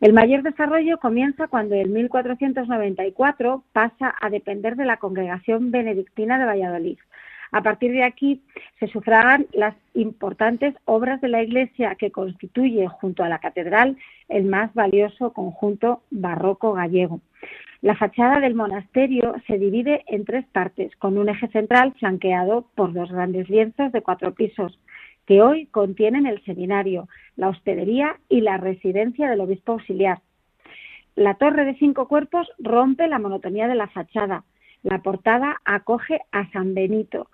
El 0.00 0.12
mayor 0.12 0.42
desarrollo 0.42 0.98
comienza 0.98 1.48
cuando 1.48 1.74
en 1.74 1.92
1494 1.92 3.64
pasa 3.72 4.14
a 4.20 4.30
depender 4.30 4.76
de 4.76 4.86
la 4.86 4.96
Congregación 4.96 5.70
Benedictina 5.70 6.38
de 6.38 6.46
Valladolid. 6.46 6.98
A 7.52 7.62
partir 7.62 7.92
de 7.92 8.02
aquí 8.02 8.42
se 8.80 8.88
sufragan 8.88 9.46
las 9.52 9.74
importantes 9.94 10.74
obras 10.84 11.20
de 11.20 11.28
la 11.28 11.42
Iglesia 11.42 11.94
que 11.94 12.10
constituye 12.10 12.88
junto 12.88 13.22
a 13.22 13.28
la 13.28 13.38
catedral 13.38 13.96
el 14.28 14.44
más 14.44 14.74
valioso 14.74 15.32
conjunto 15.32 16.02
barroco 16.10 16.72
gallego. 16.72 17.20
La 17.86 17.94
fachada 17.94 18.40
del 18.40 18.56
monasterio 18.56 19.36
se 19.46 19.58
divide 19.58 20.02
en 20.08 20.24
tres 20.24 20.44
partes, 20.46 20.90
con 20.96 21.16
un 21.18 21.28
eje 21.28 21.46
central 21.50 21.94
flanqueado 22.00 22.66
por 22.74 22.92
dos 22.92 23.12
grandes 23.12 23.48
lienzos 23.48 23.92
de 23.92 24.02
cuatro 24.02 24.34
pisos, 24.34 24.76
que 25.24 25.40
hoy 25.40 25.66
contienen 25.66 26.26
el 26.26 26.42
seminario, 26.42 27.08
la 27.36 27.48
hospedería 27.48 28.16
y 28.28 28.40
la 28.40 28.56
residencia 28.56 29.30
del 29.30 29.40
obispo 29.40 29.74
auxiliar. 29.74 30.18
La 31.14 31.34
torre 31.34 31.64
de 31.64 31.76
cinco 31.76 32.08
cuerpos 32.08 32.50
rompe 32.58 33.06
la 33.06 33.20
monotonía 33.20 33.68
de 33.68 33.76
la 33.76 33.86
fachada. 33.86 34.42
La 34.82 34.98
portada 34.98 35.60
acoge 35.64 36.22
a 36.32 36.50
San 36.50 36.74
Benito, 36.74 37.30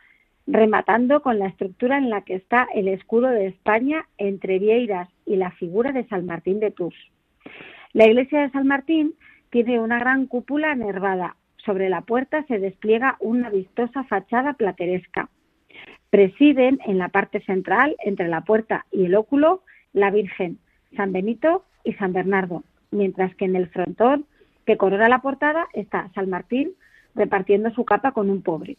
rematando 0.47 1.23
con 1.23 1.39
la 1.39 1.47
estructura 1.47 1.97
en 1.97 2.11
la 2.11 2.25
que 2.27 2.35
está 2.35 2.69
el 2.75 2.89
escudo 2.89 3.29
de 3.29 3.47
España 3.47 4.05
entre 4.19 4.59
Vieiras 4.59 5.09
y 5.25 5.37
la 5.37 5.53
figura 5.53 5.93
de 5.93 6.07
San 6.09 6.27
Martín 6.27 6.61
de 6.61 6.73
Tours. 6.73 7.11
La 7.95 8.07
iglesia 8.07 8.43
de 8.43 8.51
San 8.51 8.67
Martín 8.67 9.15
tiene 9.53 9.79
una 9.79 9.99
gran 9.99 10.27
cúpula 10.27 10.75
nervada. 10.75 11.37
Sobre 11.59 11.91
la 11.91 12.01
puerta 12.01 12.43
se 12.49 12.59
despliega 12.59 13.17
una 13.21 13.51
vistosa 13.51 14.03
fachada 14.05 14.55
plateresca. 14.55 15.29
Presiden 16.09 16.81
en 16.87 16.97
la 16.97 17.09
parte 17.09 17.41
central, 17.45 17.95
entre 18.03 18.29
la 18.29 18.41
puerta 18.41 18.87
y 18.91 19.05
el 19.05 19.15
óculo, 19.15 19.63
la 19.93 20.11
Virgen, 20.11 20.59
San 20.97 21.13
Benito 21.13 21.67
y 21.85 21.93
San 21.95 22.15
Bernardo, 22.15 22.65
mientras 22.91 23.35
que 23.37 23.45
en 23.45 23.55
el 23.55 23.69
frontón 23.69 24.25
que 24.65 24.79
corona 24.79 25.11
la 25.11 25.21
portada 25.21 25.67
está 25.75 26.11
San 26.15 26.31
Martín 26.31 26.73
repartiendo 27.15 27.71
su 27.73 27.85
capa 27.85 28.13
con 28.13 28.31
un 28.31 28.41
pobre. 28.41 28.79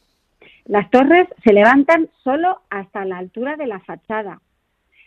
Las 0.66 0.90
torres 0.90 1.28
se 1.44 1.54
levantan 1.54 2.10
solo 2.24 2.62
hasta 2.72 3.06
la 3.06 3.20
altura 3.20 3.58
de 3.58 3.68
la 3.68 3.80
fachada, 3.80 4.42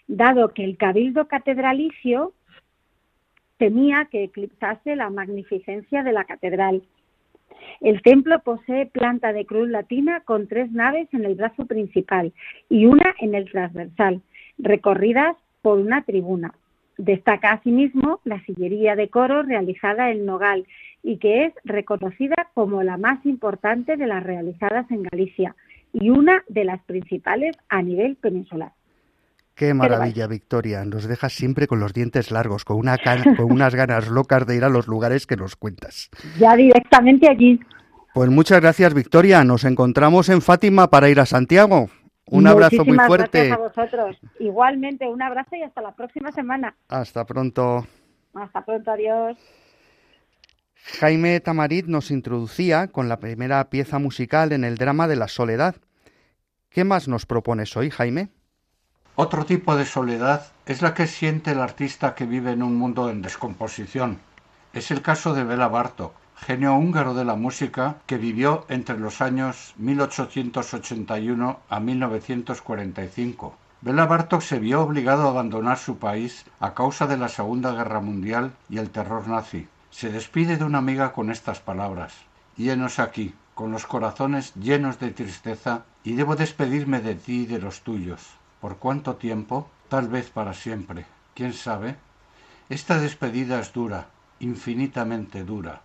dado 0.07 0.51
que 0.55 0.63
el 0.63 0.77
cabildo 0.77 1.27
catedralicio 1.27 2.35
temía 3.59 4.09
que 4.11 4.25
eclipsase 4.25 4.97
la 4.97 5.11
magnificencia 5.11 6.03
de 6.03 6.13
la 6.13 6.25
catedral. 6.25 6.83
El 7.81 8.03
templo 8.03 8.41
posee 8.41 8.87
planta 8.87 9.33
de 9.33 9.47
cruz 9.47 9.69
latina 9.69 10.21
con 10.21 10.47
tres 10.47 10.71
naves 10.73 11.09
en 11.13 11.25
el 11.25 11.35
brazo 11.35 11.67
principal 11.67 12.33
y 12.69 12.87
una 12.87 13.15
en 13.21 13.35
el 13.35 13.51
transversal, 13.51 14.23
recorridas 14.59 15.37
por 15.63 15.79
una 15.79 16.03
tribuna. 16.03 16.55
Destaca 16.99 17.53
asimismo 17.53 18.21
la 18.25 18.43
sillería 18.45 18.97
de 18.97 19.09
coro 19.09 19.43
realizada 19.43 20.11
en 20.11 20.25
Nogal 20.25 20.67
y 21.03 21.19
que 21.19 21.45
es 21.45 21.53
reconocida 21.65 22.51
como 22.55 22.83
la 22.83 22.97
más 22.97 23.25
importante 23.27 23.97
de 23.97 24.07
las 24.07 24.23
realizadas 24.23 24.91
en 24.91 25.03
Galicia 25.03 25.55
y 25.93 26.11
una 26.11 26.43
de 26.49 26.65
las 26.65 26.83
principales 26.85 27.57
a 27.69 27.83
nivel 27.83 28.17
peninsular. 28.17 28.73
Qué 29.57 29.73
maravilla, 29.73 30.27
Victoria. 30.27 30.85
Nos 30.85 31.09
dejas 31.09 31.33
siempre 31.33 31.67
con 31.67 31.81
los 31.81 31.95
dientes 31.95 32.31
largos, 32.31 32.67
con, 32.67 32.77
una 32.77 32.99
con 32.99 33.51
unas 33.51 33.75
ganas 33.75 34.07
locas 34.09 34.47
de 34.47 34.55
ir 34.55 34.65
a 34.65 34.69
los 34.69 34.87
lugares 34.87 35.27
que 35.27 35.35
nos 35.35 35.57
cuentas. 35.57 36.11
Ya 36.39 36.55
directamente 36.55 37.27
allí. 37.27 37.59
Pues 38.13 38.29
muchas 38.29 38.61
gracias, 38.61 38.93
Victoria. 38.93 39.45
Nos 39.45 39.65
encontramos 39.65 40.29
en 40.29 40.43
Fátima 40.43 40.89
para 40.91 41.09
ir 41.09 41.21
a 41.21 41.25
Santiago. 41.25 41.89
Un 42.27 42.47
abrazo 42.47 42.85
muy 42.85 42.99
fuerte. 42.99 43.49
Gracias 43.49 43.59
a 43.59 43.81
vosotros. 43.81 44.17
Igualmente, 44.41 45.09
un 45.09 45.23
abrazo 45.23 45.57
y 45.57 45.63
hasta 45.63 45.81
la 45.81 45.95
próxima 45.95 46.31
semana. 46.33 46.77
Hasta 46.89 47.25
pronto. 47.25 47.87
Hasta 48.35 48.63
pronto, 48.63 48.91
adiós. 48.91 49.39
Jaime 51.01 51.41
Tamarit 51.41 51.87
nos 51.87 52.11
introducía 52.11 52.89
con 52.89 53.09
la 53.09 53.21
primera 53.21 53.71
pieza 53.71 53.99
musical 53.99 54.53
en 54.53 54.65
el 54.65 54.77
drama 54.77 55.09
de 55.09 55.17
la 55.17 55.29
soledad. 55.29 55.77
¿Qué 56.69 56.85
más 56.85 57.09
nos 57.09 57.25
propones 57.25 57.75
hoy, 57.75 57.89
Jaime? 57.89 58.29
Otro 59.19 59.47
tipo 59.47 59.77
de 59.77 59.87
soledad 59.87 60.49
es 60.67 60.83
la 60.83 60.93
que 60.93 61.07
siente 61.07 61.53
el 61.53 61.61
artista 61.61 62.15
que 62.15 62.27
vive 62.27 62.51
en 62.53 62.63
un 62.63 62.77
mundo 62.77 63.09
en 63.09 63.23
descomposición. 63.23 64.19
Es 64.75 64.91
el 64.91 65.01
caso 65.01 65.33
de 65.33 65.43
Bela 65.43 65.69
Bartok, 65.69 66.13
genio 66.37 66.75
húngaro 66.75 67.15
de 67.15 67.25
la 67.25 67.35
música 67.35 67.97
que 68.05 68.19
vivió 68.19 68.67
entre 68.69 68.99
los 68.99 69.23
años 69.23 69.73
1881 69.79 71.61
a 71.67 71.81
1945. 71.81 73.57
Bela 73.81 74.05
Bartok 74.05 74.43
se 74.43 74.59
vio 74.59 74.83
obligado 74.83 75.27
a 75.27 75.31
abandonar 75.31 75.79
su 75.79 75.97
país 75.97 76.45
a 76.61 76.75
causa 76.75 77.07
de 77.07 77.17
la 77.17 77.31
Segunda 77.31 77.73
Guerra 77.73 78.03
Mundial 78.03 78.53
y 78.69 78.77
el 78.77 78.91
terror 78.91 79.27
nazi. 79.29 79.67
Se 79.89 80.13
despide 80.13 80.59
de 80.59 80.65
una 80.65 80.77
amiga 80.77 81.15
con 81.15 81.31
estas 81.31 81.61
palabras. 81.61 82.13
Llenos 82.59 82.99
aquí, 82.99 83.35
con 83.55 83.73
los 83.73 83.87
corazones 83.87 84.53
llenos 84.57 85.01
de 85.01 85.11
tristeza, 85.11 85.85
y 86.05 86.13
debo 86.13 86.37
despedirme 86.37 87.01
de 87.01 87.15
ti 87.15 87.45
y 87.45 87.47
de 87.47 87.61
los 87.61 87.81
tuyos. 87.81 88.36
¿Por 88.61 88.79
cuánto 88.79 89.17
tiempo? 89.17 89.69
Tal 89.89 90.09
vez 90.09 90.31
para 90.31 90.55
siempre. 90.55 91.07
¿Quién 91.35 91.53
sabe? 91.53 91.97
Esta 92.69 92.99
despedida 92.99 93.61
es 93.61 93.73
dura, 93.73 94.09
infinitamente 94.41 95.45
dura. 95.45 95.83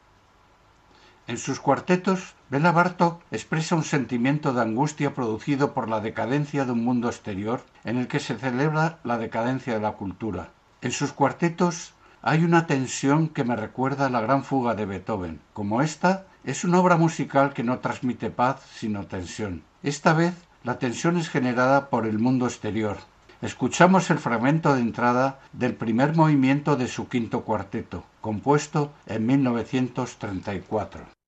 En 1.27 1.37
sus 1.37 1.59
cuartetos, 1.59 2.33
Bela 2.49 2.71
Bartok 2.71 3.21
expresa 3.31 3.75
un 3.75 3.83
sentimiento 3.83 4.53
de 4.53 4.61
angustia 4.61 5.13
producido 5.13 5.73
por 5.73 5.89
la 5.89 6.01
decadencia 6.01 6.65
de 6.65 6.71
un 6.71 6.83
mundo 6.83 7.07
exterior 7.07 7.63
en 7.83 7.97
el 7.97 8.07
que 8.07 8.19
se 8.19 8.37
celebra 8.37 8.99
la 9.03 9.17
decadencia 9.17 9.73
de 9.73 9.79
la 9.79 9.93
cultura. 9.93 10.49
En 10.81 10.91
sus 10.91 11.13
cuartetos 11.13 11.93
hay 12.23 12.43
una 12.43 12.67
tensión 12.67 13.29
que 13.29 13.43
me 13.43 13.55
recuerda 13.55 14.07
a 14.07 14.09
la 14.09 14.21
gran 14.21 14.43
fuga 14.43 14.73
de 14.73 14.85
Beethoven. 14.85 15.39
Como 15.53 15.81
esta, 15.81 16.25
es 16.43 16.63
una 16.63 16.79
obra 16.79 16.97
musical 16.97 17.53
que 17.53 17.63
no 17.63 17.79
transmite 17.79 18.31
paz, 18.31 18.61
sino 18.73 19.05
tensión. 19.05 19.63
Esta 19.83 20.13
vez, 20.13 20.33
la 20.63 20.77
tensión 20.77 21.17
es 21.17 21.29
generada 21.29 21.89
por 21.89 22.05
el 22.05 22.19
mundo 22.19 22.45
exterior. 22.45 22.97
Escuchamos 23.41 24.11
el 24.11 24.19
fragmento 24.19 24.75
de 24.75 24.81
entrada 24.81 25.39
del 25.51 25.73
primer 25.73 26.15
movimiento 26.15 26.75
de 26.75 26.87
su 26.87 27.07
quinto 27.07 27.41
cuarteto, 27.41 28.03
compuesto 28.21 28.91
en 29.07 29.25
1934. 29.25 31.20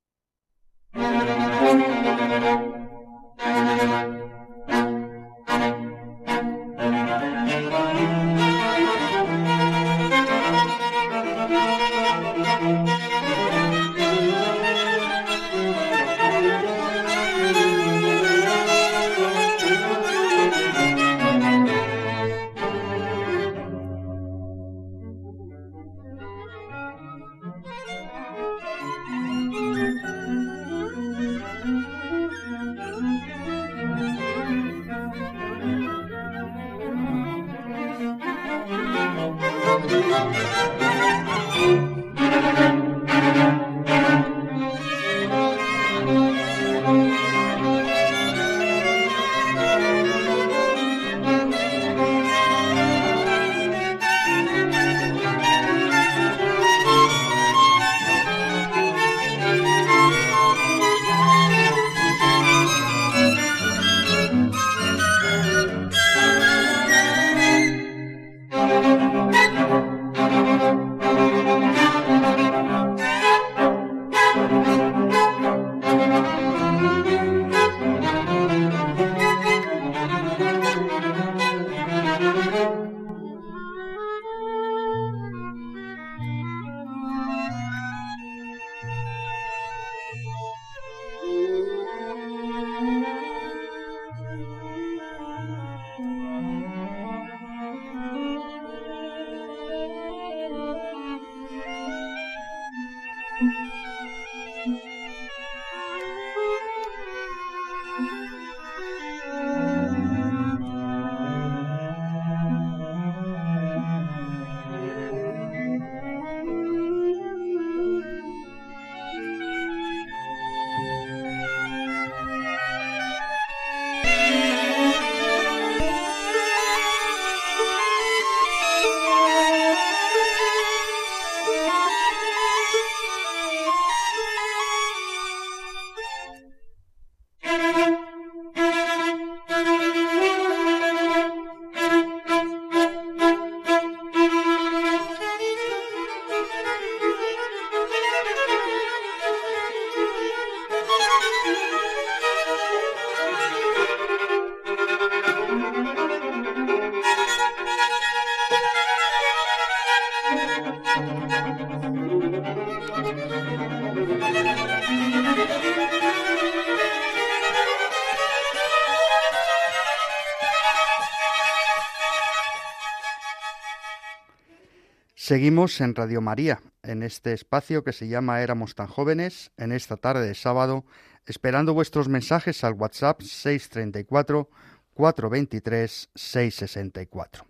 Seguimos 175.26 175.80
en 175.80 175.95
Radio 175.95 176.19
María, 176.19 176.59
en 176.82 177.01
este 177.01 177.32
espacio 177.32 177.86
que 177.86 177.93
se 177.93 178.09
llama 178.09 178.41
Éramos 178.41 178.76
tan 178.76 178.88
jóvenes, 178.88 179.53
en 179.55 179.71
esta 179.71 179.95
tarde 179.95 180.28
de 180.28 180.36
sábado, 180.36 180.84
esperando 181.26 181.74
vuestros 181.74 182.09
mensajes 182.09 182.65
al 182.65 182.74
WhatsApp 182.74 183.21
634 183.21 184.49
423 184.93 186.09
664. 186.13 187.45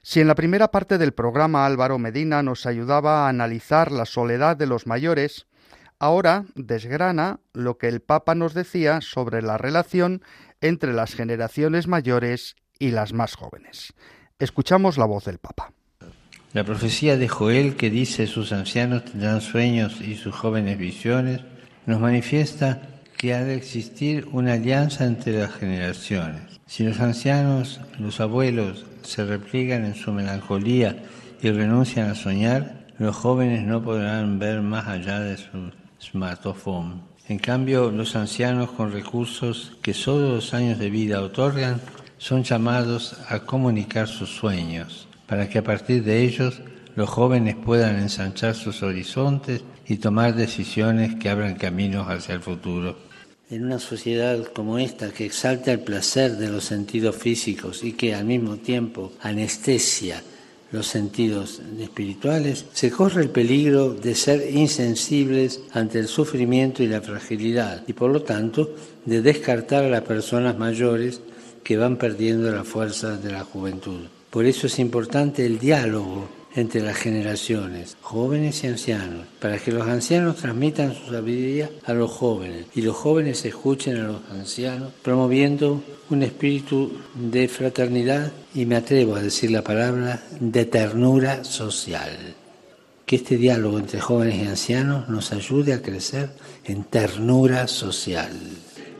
Si 0.00 0.22
en 0.22 0.26
la 0.26 0.34
primera 0.34 0.70
parte 0.70 0.96
del 0.96 1.12
programa 1.12 1.66
Álvaro 1.66 1.98
Medina 1.98 2.42
nos 2.42 2.64
ayudaba 2.64 3.26
a 3.26 3.28
analizar 3.28 3.92
la 3.92 4.06
soledad 4.06 4.56
de 4.56 4.64
los 4.64 4.86
mayores, 4.86 5.46
ahora 5.98 6.46
desgrana 6.54 7.40
lo 7.52 7.76
que 7.76 7.88
el 7.88 8.00
Papa 8.00 8.34
nos 8.34 8.54
decía 8.54 9.02
sobre 9.02 9.42
la 9.42 9.58
relación 9.58 10.22
entre 10.62 10.94
las 10.94 11.14
generaciones 11.14 11.88
mayores 11.88 12.56
y 12.78 12.92
las 12.92 13.12
más 13.12 13.34
jóvenes. 13.34 13.92
Escuchamos 14.38 14.96
la 14.96 15.04
voz 15.04 15.26
del 15.26 15.36
Papa. 15.36 15.73
La 16.54 16.62
profecía 16.62 17.16
de 17.16 17.26
Joel 17.26 17.74
que 17.74 17.90
dice 17.90 18.28
sus 18.28 18.52
ancianos 18.52 19.04
tendrán 19.06 19.40
sueños 19.40 20.00
y 20.00 20.14
sus 20.14 20.32
jóvenes 20.32 20.78
visiones, 20.78 21.40
nos 21.84 22.00
manifiesta 22.00 22.80
que 23.16 23.34
ha 23.34 23.42
de 23.42 23.56
existir 23.56 24.28
una 24.30 24.52
alianza 24.52 25.04
entre 25.04 25.36
las 25.36 25.52
generaciones. 25.52 26.60
Si 26.64 26.84
los 26.84 27.00
ancianos, 27.00 27.80
los 27.98 28.20
abuelos, 28.20 28.86
se 29.02 29.24
repliegan 29.24 29.84
en 29.84 29.96
su 29.96 30.12
melancolía 30.12 31.02
y 31.42 31.50
renuncian 31.50 32.08
a 32.08 32.14
soñar, 32.14 32.86
los 32.98 33.16
jóvenes 33.16 33.64
no 33.64 33.82
podrán 33.82 34.38
ver 34.38 34.62
más 34.62 34.86
allá 34.86 35.18
de 35.18 35.36
su 35.36 35.72
smartphone. 36.00 37.02
En 37.26 37.40
cambio, 37.40 37.90
los 37.90 38.14
ancianos 38.14 38.70
con 38.70 38.92
recursos 38.92 39.76
que 39.82 39.92
solo 39.92 40.36
los 40.36 40.54
años 40.54 40.78
de 40.78 40.88
vida 40.88 41.20
otorgan 41.20 41.80
son 42.18 42.44
llamados 42.44 43.16
a 43.28 43.40
comunicar 43.40 44.06
sus 44.06 44.30
sueños, 44.30 45.08
para 45.26 45.48
que 45.48 45.58
a 45.58 45.64
partir 45.64 46.04
de 46.04 46.22
ellos 46.22 46.60
los 46.96 47.08
jóvenes 47.08 47.56
puedan 47.56 47.98
ensanchar 47.98 48.54
sus 48.54 48.82
horizontes 48.82 49.62
y 49.86 49.96
tomar 49.96 50.34
decisiones 50.34 51.14
que 51.16 51.28
abran 51.28 51.56
caminos 51.56 52.08
hacia 52.08 52.34
el 52.34 52.40
futuro. 52.40 52.96
En 53.50 53.64
una 53.64 53.78
sociedad 53.78 54.44
como 54.52 54.78
esta 54.78 55.10
que 55.10 55.26
exalta 55.26 55.72
el 55.72 55.80
placer 55.80 56.36
de 56.36 56.48
los 56.48 56.64
sentidos 56.64 57.16
físicos 57.16 57.84
y 57.84 57.92
que 57.92 58.14
al 58.14 58.24
mismo 58.24 58.56
tiempo 58.56 59.12
anestesia 59.20 60.22
los 60.74 60.88
sentidos 60.88 61.62
espirituales, 61.78 62.64
se 62.72 62.90
corre 62.90 63.22
el 63.22 63.30
peligro 63.30 63.94
de 63.94 64.16
ser 64.16 64.50
insensibles 64.50 65.60
ante 65.72 66.00
el 66.00 66.08
sufrimiento 66.08 66.82
y 66.82 66.88
la 66.88 67.00
fragilidad 67.00 67.84
y 67.86 67.92
por 67.92 68.10
lo 68.10 68.22
tanto 68.22 68.74
de 69.04 69.22
descartar 69.22 69.84
a 69.84 69.88
las 69.88 70.02
personas 70.02 70.58
mayores 70.58 71.20
que 71.62 71.76
van 71.76 71.96
perdiendo 71.96 72.50
la 72.50 72.64
fuerza 72.64 73.16
de 73.16 73.30
la 73.30 73.44
juventud. 73.44 74.00
Por 74.34 74.46
eso 74.46 74.66
es 74.66 74.80
importante 74.80 75.46
el 75.46 75.60
diálogo 75.60 76.26
entre 76.56 76.80
las 76.80 76.96
generaciones, 76.96 77.96
jóvenes 78.00 78.64
y 78.64 78.66
ancianos, 78.66 79.26
para 79.40 79.58
que 79.58 79.70
los 79.70 79.86
ancianos 79.86 80.38
transmitan 80.38 80.92
su 80.92 81.12
sabiduría 81.12 81.70
a 81.84 81.92
los 81.92 82.10
jóvenes 82.10 82.66
y 82.74 82.82
los 82.82 82.96
jóvenes 82.96 83.44
escuchen 83.44 83.96
a 83.96 84.08
los 84.08 84.20
ancianos, 84.32 84.90
promoviendo 85.02 85.84
un 86.10 86.24
espíritu 86.24 86.90
de 87.14 87.46
fraternidad 87.46 88.32
y 88.56 88.66
me 88.66 88.74
atrevo 88.74 89.14
a 89.14 89.22
decir 89.22 89.52
la 89.52 89.62
palabra 89.62 90.20
de 90.40 90.64
ternura 90.64 91.44
social. 91.44 92.10
Que 93.06 93.14
este 93.14 93.36
diálogo 93.36 93.78
entre 93.78 94.00
jóvenes 94.00 94.42
y 94.42 94.48
ancianos 94.48 95.08
nos 95.08 95.30
ayude 95.30 95.74
a 95.74 95.80
crecer 95.80 96.30
en 96.64 96.82
ternura 96.82 97.68
social. 97.68 98.32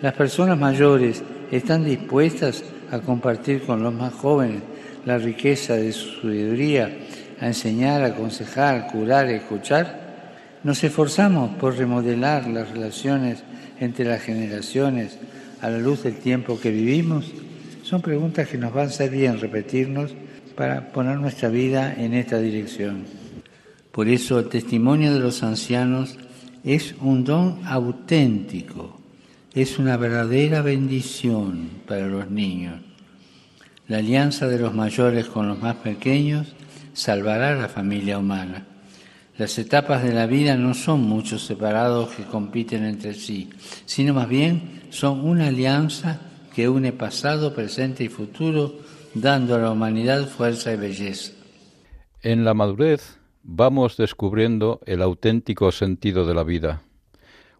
Las 0.01 0.15
personas 0.15 0.57
mayores 0.57 1.25
están 1.51 1.85
dispuestas 1.85 2.63
a 2.93 3.01
compartir 3.01 3.63
con 3.63 3.83
los 3.83 3.93
más 3.93 4.13
jóvenes 4.13 4.63
la 5.05 5.19
riqueza 5.19 5.77
de 5.77 5.93
su 5.93 6.21
sabiduría 6.21 6.97
a 7.41 7.47
enseñar, 7.47 8.03
aconsejar, 8.03 8.89
curar, 8.91 9.29
escuchar? 9.29 10.05
¿Nos 10.63 10.83
esforzamos 10.83 11.57
por 11.57 11.77
remodelar 11.77 12.47
las 12.47 12.71
relaciones 12.71 13.43
entre 13.81 14.07
las 14.07 14.23
generaciones 14.23 15.19
a 15.61 15.69
la 15.69 15.79
luz 15.79 16.05
del 16.05 16.17
tiempo 16.17 16.59
que 16.59 16.71
vivimos? 16.71 17.33
Son 17.83 18.01
preguntas 18.01 18.49
que 18.49 18.57
nos 18.57 18.73
van 18.73 18.87
a 18.87 18.91
ser 18.91 19.11
bien 19.11 19.39
repetirnos 19.41 20.15
para 20.57 20.93
poner 20.93 21.19
nuestra 21.19 21.49
vida 21.49 21.95
en 21.95 22.15
esta 22.15 22.39
dirección. 22.39 23.05
Por 23.93 24.09
eso 24.09 24.39
el 24.39 24.49
testimonio 24.49 25.13
de 25.13 25.21
los 25.21 25.43
ancianos 25.43 26.17
es 26.65 26.95
un 27.01 27.25
don 27.25 27.61
auténtico, 27.67 28.99
es 29.55 29.79
una 29.79 29.97
verdadera 29.97 30.63
bendición 30.63 31.69
para 31.87 32.07
los 32.07 32.31
niños. 32.31 32.81
La 33.87 33.99
alianza 33.99 34.49
de 34.49 34.59
los 34.59 34.75
mayores 34.75 35.27
con 35.27 35.47
los 35.47 35.61
más 35.61 35.77
pequeños 35.77 36.55
salvará 36.95 37.51
a 37.51 37.55
la 37.55 37.69
familia 37.69 38.19
humana. 38.19 38.67
Las 39.37 39.59
etapas 39.59 40.03
de 40.03 40.15
la 40.15 40.27
vida 40.27 40.57
no 40.57 40.75
son 40.75 41.03
muchos 41.03 41.45
separados 41.45 42.11
que 42.11 42.25
compiten 42.25 42.85
entre 42.85 43.15
sí, 43.15 43.51
sino 43.85 44.15
más 44.15 44.29
bien 44.29 44.83
son 44.91 45.21
una 45.25 45.49
alianza 45.49 46.21
que 46.55 46.69
une 46.69 46.93
pasado, 46.93 47.53
presente 47.53 48.05
y 48.05 48.09
futuro, 48.09 48.77
dando 49.13 49.57
a 49.57 49.59
la 49.59 49.71
humanidad 49.71 50.29
fuerza 50.29 50.73
y 50.73 50.77
belleza. 50.77 51.33
En 52.23 52.45
la 52.45 52.55
madurez 52.55 53.19
vamos 53.43 53.99
descubriendo 53.99 54.81
el 54.87 55.03
auténtico 55.03 55.73
sentido 55.73 56.25
de 56.25 56.35
la 56.35 56.45
vida. 56.45 56.83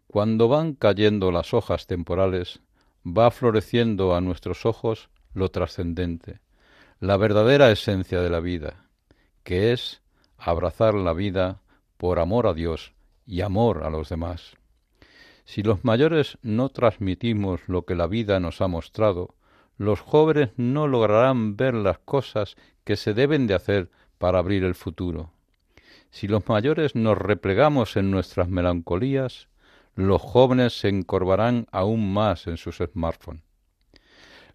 Cuando 0.07 0.49
van 0.49 0.75
cayendo 0.75 1.33
las 1.33 1.53
hojas 1.53 1.87
temporales, 1.87 2.61
va 3.05 3.31
floreciendo 3.31 4.15
a 4.15 4.21
nuestros 4.21 4.65
ojos 4.65 5.11
lo 5.35 5.51
trascendente, 5.51 6.41
la 7.01 7.17
verdadera 7.17 7.71
esencia 7.71 8.21
de 8.23 8.31
la 8.31 8.41
vida, 8.41 8.87
que 9.43 9.73
es 9.73 10.01
abrazar 10.39 10.95
la 10.95 11.13
vida 11.13 11.61
por 11.97 12.19
amor 12.19 12.47
a 12.47 12.55
Dios 12.55 12.95
y 13.27 13.41
amor 13.43 13.85
a 13.85 13.91
los 13.91 14.09
demás. 14.09 14.57
Si 15.45 15.63
los 15.63 15.85
mayores 15.85 16.39
no 16.43 16.71
transmitimos 16.71 17.61
lo 17.69 17.85
que 17.85 17.95
la 17.95 18.07
vida 18.07 18.41
nos 18.41 18.61
ha 18.61 18.69
mostrado, 18.69 19.35
los 19.77 20.01
jóvenes 20.01 20.51
no 20.57 20.87
lograrán 20.87 21.57
ver 21.57 21.75
las 21.75 21.99
cosas 21.99 22.57
que 22.85 22.97
se 22.97 23.13
deben 23.13 23.47
de 23.47 23.55
hacer 23.55 23.91
para 24.19 24.39
abrir 24.39 24.65
el 24.65 24.75
futuro. 24.75 25.33
Si 26.11 26.29
los 26.29 26.49
mayores 26.49 26.95
nos 26.95 27.19
replegamos 27.19 27.97
en 27.97 28.11
nuestras 28.11 28.49
melancolías, 28.49 29.49
los 29.97 30.23
jóvenes 30.23 30.79
se 30.79 30.89
encorvarán 30.89 31.67
aún 31.73 32.13
más 32.13 32.47
en 32.47 32.57
sus 32.57 32.77
smartphones. 32.77 33.43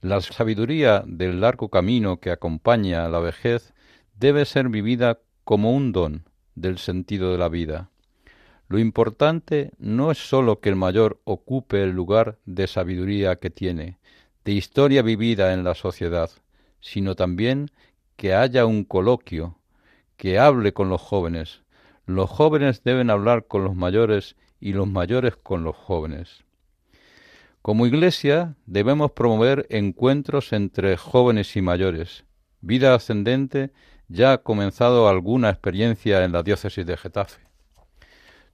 La 0.01 0.21
sabiduría 0.21 1.03
del 1.05 1.41
largo 1.41 1.67
camino 1.67 2.21
que 2.21 2.31
acompaña 2.31 3.03
a 3.03 3.09
la 3.09 3.19
vejez 3.19 3.73
debe 4.17 4.45
ser 4.45 4.69
vivida 4.69 5.19
como 5.43 5.73
un 5.73 5.91
don 5.91 6.23
del 6.55 6.77
sentido 6.77 7.33
de 7.33 7.37
la 7.37 7.49
vida. 7.49 7.89
Lo 8.69 8.79
importante 8.79 9.71
no 9.77 10.09
es 10.09 10.17
sólo 10.17 10.61
que 10.61 10.69
el 10.69 10.77
mayor 10.77 11.19
ocupe 11.25 11.83
el 11.83 11.89
lugar 11.89 12.37
de 12.45 12.67
sabiduría 12.67 13.35
que 13.37 13.49
tiene, 13.49 13.97
de 14.45 14.53
historia 14.53 15.01
vivida 15.01 15.53
en 15.53 15.65
la 15.65 15.75
sociedad, 15.75 16.29
sino 16.79 17.15
también 17.15 17.69
que 18.15 18.33
haya 18.33 18.65
un 18.65 18.85
coloquio, 18.85 19.57
que 20.15 20.39
hable 20.39 20.71
con 20.71 20.87
los 20.87 21.01
jóvenes. 21.01 21.63
Los 22.05 22.29
jóvenes 22.29 22.83
deben 22.85 23.09
hablar 23.09 23.47
con 23.47 23.65
los 23.65 23.75
mayores 23.75 24.37
y 24.61 24.71
los 24.71 24.87
mayores 24.87 25.35
con 25.35 25.65
los 25.65 25.75
jóvenes. 25.75 26.45
Como 27.61 27.85
Iglesia 27.85 28.55
debemos 28.65 29.11
promover 29.11 29.67
encuentros 29.69 30.53
entre 30.53 30.95
jóvenes 30.95 31.57
y 31.57 31.61
mayores. 31.61 32.23
Vida 32.61 32.95
ascendente 32.95 33.71
ya 34.07 34.31
ha 34.31 34.37
comenzado 34.39 35.09
alguna 35.09 35.49
experiencia 35.49 36.23
en 36.23 36.31
la 36.31 36.41
diócesis 36.41 36.85
de 36.85 36.95
Getafe. 36.95 37.41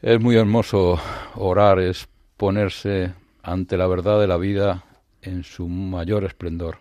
Es 0.03 0.21
muy 0.21 0.37
hermoso 0.37 1.01
orar, 1.35 1.79
es 1.79 2.09
ponerse 2.37 3.15
ante 3.43 3.77
la 3.77 3.87
verdad 3.87 4.21
de 4.21 4.27
la 4.27 4.37
vida 4.37 4.85
en 5.23 5.45
su 5.45 5.69
mayor 5.69 6.25
esplendor. 6.25 6.79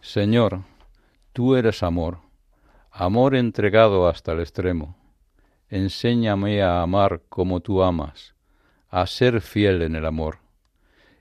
Señor, 0.00 0.60
tú 1.32 1.56
eres 1.56 1.82
amor, 1.82 2.18
amor 2.90 3.34
entregado 3.34 4.06
hasta 4.06 4.32
el 4.32 4.40
extremo. 4.40 4.96
Enséñame 5.70 6.62
a 6.62 6.82
amar 6.82 7.22
como 7.28 7.60
tú 7.60 7.82
amas, 7.82 8.34
a 8.90 9.06
ser 9.06 9.40
fiel 9.40 9.82
en 9.82 9.96
el 9.96 10.06
amor. 10.06 10.38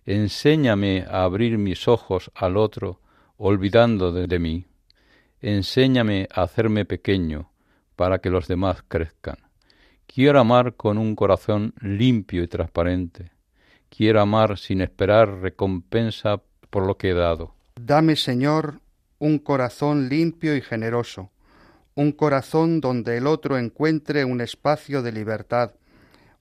Enséñame 0.05 1.05
a 1.09 1.23
abrir 1.23 1.57
mis 1.57 1.87
ojos 1.87 2.29
al 2.35 2.57
otro, 2.57 2.99
olvidando 3.37 4.11
de, 4.11 4.39
mí. 4.39 4.65
Enséñame 5.41 6.27
a 6.33 6.43
hacerme 6.43 6.85
pequeño, 6.85 7.49
para 7.95 8.19
que 8.19 8.29
los 8.29 8.47
demás 8.47 8.83
crezcan. 8.87 9.37
Quiero 10.07 10.39
amar 10.39 10.75
con 10.75 10.97
un 10.97 11.15
corazón 11.15 11.73
limpio 11.81 12.43
y 12.43 12.47
transparente. 12.47 13.31
Quiero 13.89 14.21
amar 14.21 14.57
sin 14.57 14.81
esperar 14.81 15.41
recompensa 15.41 16.41
por 16.69 16.85
lo 16.85 16.97
que 16.97 17.09
he 17.09 17.13
dado. 17.13 17.55
Dame, 17.75 18.15
Señor, 18.15 18.81
un 19.19 19.39
corazón 19.39 20.09
limpio 20.09 20.55
y 20.55 20.61
generoso, 20.61 21.31
un 21.95 22.11
corazón 22.11 22.81
donde 22.81 23.17
el 23.17 23.27
otro 23.27 23.57
encuentre 23.57 24.25
un 24.25 24.41
espacio 24.41 25.01
de 25.01 25.11
libertad, 25.11 25.71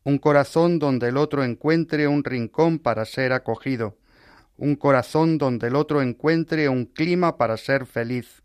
un 0.04 0.18
corazón 0.18 0.78
donde 0.78 1.08
el 1.08 1.16
otro 1.16 1.44
encuentre 1.44 2.08
un 2.08 2.24
rincón 2.24 2.78
para 2.78 3.04
ser 3.04 3.32
acogido, 3.32 3.96
un 4.56 4.76
corazón 4.76 5.38
donde 5.38 5.68
el 5.68 5.76
otro 5.76 6.02
encuentre 6.02 6.68
un 6.68 6.86
clima 6.86 7.36
para 7.36 7.56
ser 7.56 7.86
feliz, 7.86 8.42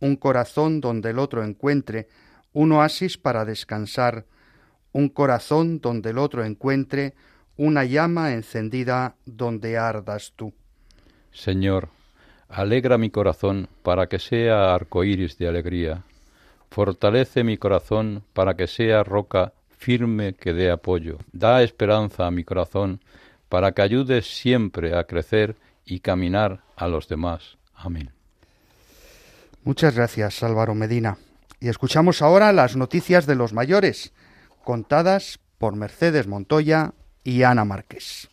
un 0.00 0.16
corazón 0.16 0.80
donde 0.80 1.10
el 1.10 1.18
otro 1.18 1.44
encuentre 1.44 2.08
un 2.52 2.72
oasis 2.72 3.18
para 3.18 3.44
descansar, 3.44 4.24
un 4.92 5.08
corazón 5.08 5.80
donde 5.80 6.10
el 6.10 6.18
otro 6.18 6.44
encuentre 6.44 7.14
una 7.56 7.84
llama 7.84 8.32
encendida 8.32 9.16
donde 9.26 9.76
ardas 9.76 10.32
tú. 10.36 10.52
Señor, 11.32 11.88
alegra 12.48 12.96
mi 12.96 13.10
corazón 13.10 13.68
para 13.82 14.06
que 14.06 14.18
sea 14.18 14.74
arcoíris 14.74 15.36
de 15.36 15.48
alegría. 15.48 16.04
Fortalece 16.70 17.44
mi 17.44 17.56
corazón 17.56 18.24
para 18.32 18.54
que 18.54 18.66
sea 18.66 19.02
roca 19.02 19.52
firme 19.76 20.34
que 20.34 20.52
dé 20.52 20.70
apoyo. 20.70 21.18
Da 21.32 21.62
esperanza 21.62 22.26
a 22.26 22.30
mi 22.30 22.44
corazón 22.44 23.00
para 23.48 23.72
que 23.72 23.82
ayude 23.82 24.22
siempre 24.22 24.96
a 24.96 25.04
crecer 25.04 25.56
y 25.84 26.00
caminar 26.00 26.62
a 26.76 26.88
los 26.88 27.08
demás. 27.08 27.56
Amén. 27.74 28.10
Muchas 29.64 29.94
gracias, 29.94 30.42
Álvaro 30.42 30.74
Medina. 30.74 31.18
Y 31.60 31.68
escuchamos 31.68 32.22
ahora 32.22 32.52
las 32.52 32.76
noticias 32.76 33.26
de 33.26 33.34
los 33.34 33.52
mayores, 33.52 34.12
contadas 34.64 35.40
por 35.58 35.74
Mercedes 35.74 36.26
Montoya 36.26 36.92
y 37.24 37.42
Ana 37.42 37.64
Márquez. 37.64 38.28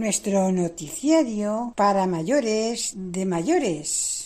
Nuestro 0.00 0.50
noticiario 0.50 1.74
para 1.76 2.06
mayores 2.06 2.94
de 2.96 3.26
mayores. 3.26 4.24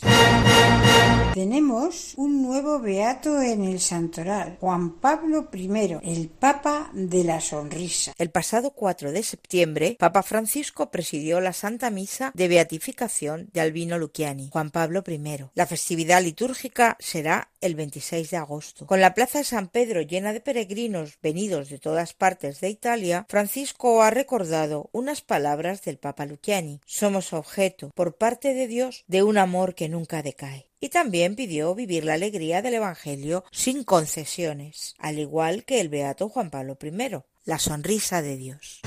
Tenemos 1.35 2.15
un 2.17 2.43
nuevo 2.43 2.79
beato 2.79 3.43
en 3.43 3.65
el 3.65 3.81
santoral, 3.81 4.57
Juan 4.61 5.01
Pablo 5.01 5.49
I, 5.53 5.99
el 6.05 6.29
Papa 6.29 6.93
de 6.93 7.25
la 7.25 7.41
Sonrisa. 7.41 8.13
El 8.19 8.31
pasado 8.31 8.71
4 8.71 9.11
de 9.11 9.25
septiembre, 9.25 9.97
Papa 9.99 10.23
Francisco 10.23 10.93
presidió 10.93 11.41
la 11.41 11.53
Santa 11.53 11.91
Misa 11.91 12.31
de 12.35 12.47
Beatificación 12.47 13.49
de 13.53 13.63
Albino 13.63 13.99
Luciani, 13.99 14.49
Juan 14.53 14.71
Pablo 14.71 15.03
I. 15.05 15.47
La 15.55 15.67
festividad 15.67 16.23
litúrgica 16.23 16.97
será 17.01 17.51
el 17.65 17.75
26 17.75 18.31
de 18.31 18.37
agosto. 18.37 18.87
Con 18.87 19.01
la 19.01 19.15
plaza 19.15 19.39
de 19.39 19.45
San 19.45 19.69
Pedro 19.69 20.03
llena 20.03 20.33
de 20.33 20.41
peregrinos 20.41 21.19
venidos 21.23 21.71
de 21.71 21.79
todas 21.79 22.13
partes 22.13 22.61
de 22.61 22.69
Italia, 22.69 23.25
Francisco 23.29 24.03
ha 24.03 24.11
recordado 24.11 24.91
unas 24.93 25.23
palabras 25.23 25.83
del 25.83 25.99
Papa 25.99 26.27
Luciani. 26.27 26.81
Somos 26.85 27.33
objeto, 27.33 27.91
por 27.95 28.17
parte 28.17 28.53
de 28.53 28.67
Dios, 28.67 29.05
de 29.07 29.23
un 29.23 29.39
amor 29.39 29.75
que 29.75 29.89
nunca 29.89 30.23
decae 30.23 30.69
y 30.79 30.91
también 30.91 31.35
pidió 31.35 31.75
vivir 31.75 32.05
la 32.05 32.13
alegría 32.13 32.61
del 32.61 32.75
Evangelio 32.75 33.45
sin 33.51 33.85
concesiones, 33.85 34.95
al 34.99 35.19
igual 35.19 35.65
que 35.65 35.81
el 35.81 35.89
beato 35.89 36.29
Juan 36.29 36.51
Pablo 36.51 36.77
I, 36.83 37.23
la 37.47 37.59
sonrisa 37.59 38.21
de 38.21 38.37
Dios. 38.37 38.83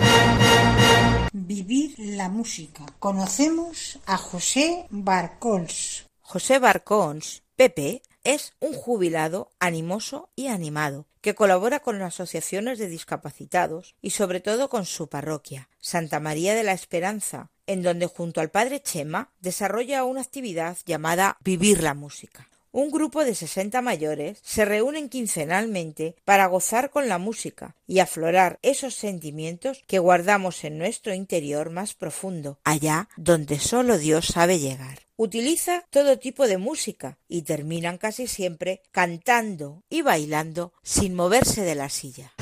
Vivir 1.34 1.96
la 1.98 2.30
música. 2.30 2.86
Conocemos 3.00 3.98
a 4.06 4.18
José 4.18 4.86
Barcons. 4.92 6.06
José 6.22 6.60
Barcons, 6.60 7.42
Pepe, 7.56 8.04
es 8.28 8.56
un 8.60 8.74
jubilado 8.74 9.52
animoso 9.58 10.30
y 10.36 10.48
animado, 10.48 11.08
que 11.22 11.34
colabora 11.34 11.80
con 11.80 12.02
asociaciones 12.02 12.78
de 12.78 12.90
discapacitados 12.90 13.96
y 14.02 14.10
sobre 14.10 14.42
todo 14.42 14.68
con 14.68 14.86
su 14.86 15.08
parroquia, 15.08 15.70
Santa 15.80 16.20
María 16.20 16.54
de 16.54 16.64
la 16.64 16.74
Esperanza, 16.74 17.52
en 17.68 17.84
donde 17.84 18.06
junto 18.06 18.42
al 18.42 18.50
padre 18.50 18.82
Chema 18.82 19.32
desarrolla 19.40 20.04
una 20.04 20.20
actividad 20.20 20.78
llamada 20.86 21.38
Vivir 21.40 21.82
la 21.82 21.94
Música. 21.94 22.50
Un 22.72 22.92
grupo 22.92 23.24
de 23.24 23.34
sesenta 23.34 23.82
mayores 23.82 24.40
se 24.44 24.66
reúnen 24.66 25.10
quincenalmente 25.10 26.16
para 26.26 26.48
gozar 26.48 26.90
con 26.90 27.08
la 27.08 27.18
música 27.18 27.76
y 27.88 28.00
aflorar 28.00 28.60
esos 28.62 28.94
sentimientos 28.94 29.84
que 29.88 30.00
guardamos 30.00 30.64
en 30.64 30.78
nuestro 30.78 31.14
interior 31.14 31.70
más 31.70 31.94
profundo, 31.94 32.60
allá 32.64 33.10
donde 33.16 33.60
solo 33.60 33.98
Dios 33.98 34.28
sabe 34.28 34.60
llegar. 34.60 35.00
Utiliza 35.16 35.84
todo 35.90 36.20
tipo 36.20 36.48
de 36.48 36.60
música 36.60 37.18
y 37.28 37.42
terminan 37.42 37.98
casi 37.98 38.28
siempre 38.28 38.84
cantando 38.92 39.82
y 39.90 40.04
bailando 40.04 40.74
sin 40.84 41.16
moverse 41.16 41.64
de 41.64 41.74
la 41.74 41.90
silla. 41.90 42.34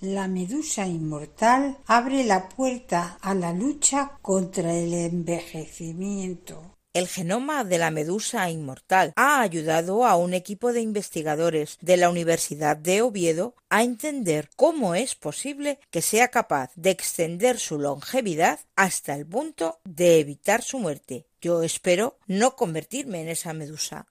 La 0.00 0.28
medusa 0.28 0.86
inmortal 0.86 1.78
abre 1.86 2.24
la 2.24 2.48
puerta 2.48 3.18
a 3.20 3.34
la 3.34 3.52
lucha 3.52 4.18
contra 4.22 4.72
el 4.74 4.94
envejecimiento. 4.94 6.73
El 6.94 7.08
genoma 7.08 7.64
de 7.64 7.78
la 7.78 7.90
medusa 7.90 8.48
inmortal 8.50 9.12
ha 9.16 9.40
ayudado 9.40 10.06
a 10.06 10.14
un 10.14 10.32
equipo 10.32 10.72
de 10.72 10.80
investigadores 10.80 11.76
de 11.80 11.96
la 11.96 12.08
Universidad 12.08 12.76
de 12.76 13.02
Oviedo 13.02 13.56
a 13.68 13.82
entender 13.82 14.48
cómo 14.54 14.94
es 14.94 15.16
posible 15.16 15.80
que 15.90 16.02
sea 16.02 16.28
capaz 16.28 16.70
de 16.76 16.90
extender 16.90 17.58
su 17.58 17.80
longevidad 17.80 18.60
hasta 18.76 19.16
el 19.16 19.26
punto 19.26 19.80
de 19.82 20.20
evitar 20.20 20.62
su 20.62 20.78
muerte. 20.78 21.26
Yo 21.40 21.64
espero 21.64 22.16
no 22.28 22.54
convertirme 22.54 23.22
en 23.22 23.28
esa 23.28 23.52
medusa. 23.54 24.06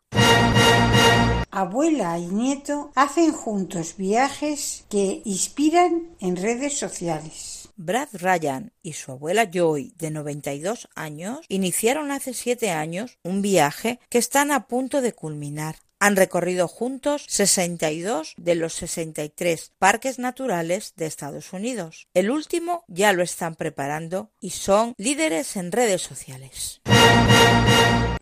Abuela 1.51 2.19
y 2.19 2.25
nieto 2.25 2.91
hacen 2.95 3.31
juntos 3.31 3.95
viajes 3.95 4.83
que 4.89 5.21
inspiran 5.23 6.09
en 6.19 6.35
redes 6.35 6.77
sociales. 6.77 7.52
Brad 7.75 8.09
Ryan 8.13 8.71
y 8.81 8.93
su 8.93 9.11
abuela 9.11 9.49
Joy, 9.51 9.93
de 9.97 10.11
92 10.11 10.89
años, 10.95 11.45
iniciaron 11.49 12.11
hace 12.11 12.33
siete 12.33 12.71
años 12.71 13.17
un 13.23 13.41
viaje 13.41 13.99
que 14.09 14.17
están 14.17 14.51
a 14.51 14.67
punto 14.67 15.01
de 15.01 15.13
culminar. 15.13 15.77
Han 15.99 16.15
recorrido 16.15 16.67
juntos 16.67 17.25
62 17.29 18.33
de 18.37 18.55
los 18.55 18.73
63 18.73 19.71
parques 19.79 20.19
naturales 20.19 20.93
de 20.97 21.05
Estados 21.05 21.53
Unidos. 21.53 22.07
El 22.13 22.29
último 22.29 22.83
ya 22.87 23.13
lo 23.13 23.23
están 23.23 23.55
preparando 23.55 24.31
y 24.41 24.49
son 24.49 24.93
líderes 24.97 25.55
en 25.55 25.71
redes 25.71 26.01
sociales 26.01 26.81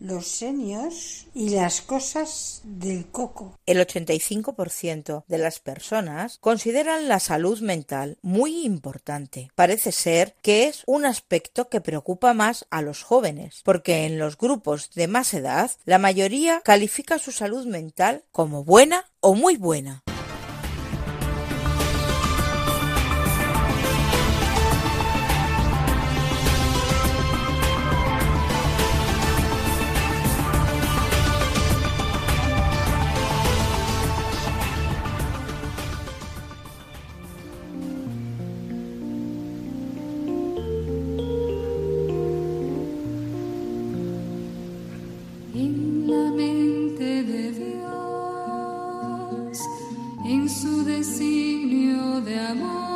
los 0.02 0.26
senios 0.26 1.26
y 1.34 1.50
las 1.50 1.80
cosas 1.80 2.60
del 2.64 3.06
coco. 3.06 3.58
El 3.66 3.78
85% 3.78 5.24
de 5.26 5.38
las 5.38 5.60
personas 5.60 6.38
consideran 6.40 7.08
la 7.08 7.20
salud 7.20 7.60
mental 7.60 8.18
muy 8.22 8.64
importante. 8.64 9.50
Parece 9.54 9.92
ser 9.92 10.34
que 10.42 10.66
es 10.66 10.82
un 10.86 11.06
aspecto 11.06 11.68
que 11.68 11.80
preocupa 11.80 12.34
más 12.34 12.66
a 12.70 12.82
los 12.82 13.02
jóvenes, 13.02 13.62
porque 13.64 14.04
en 14.04 14.18
los 14.18 14.36
grupos 14.36 14.90
de 14.94 15.06
más 15.06 15.32
edad 15.34 15.70
la 15.84 15.98
mayoría 15.98 16.60
califica 16.64 17.18
su 17.18 17.32
salud 17.32 17.66
mental 17.66 18.24
como 18.32 18.64
buena 18.64 19.06
o 19.20 19.34
muy 19.34 19.56
buena. 19.56 20.02
En 50.24 50.48
su 50.48 50.84
designio 50.84 52.20
de 52.20 52.38
amor, 52.38 52.91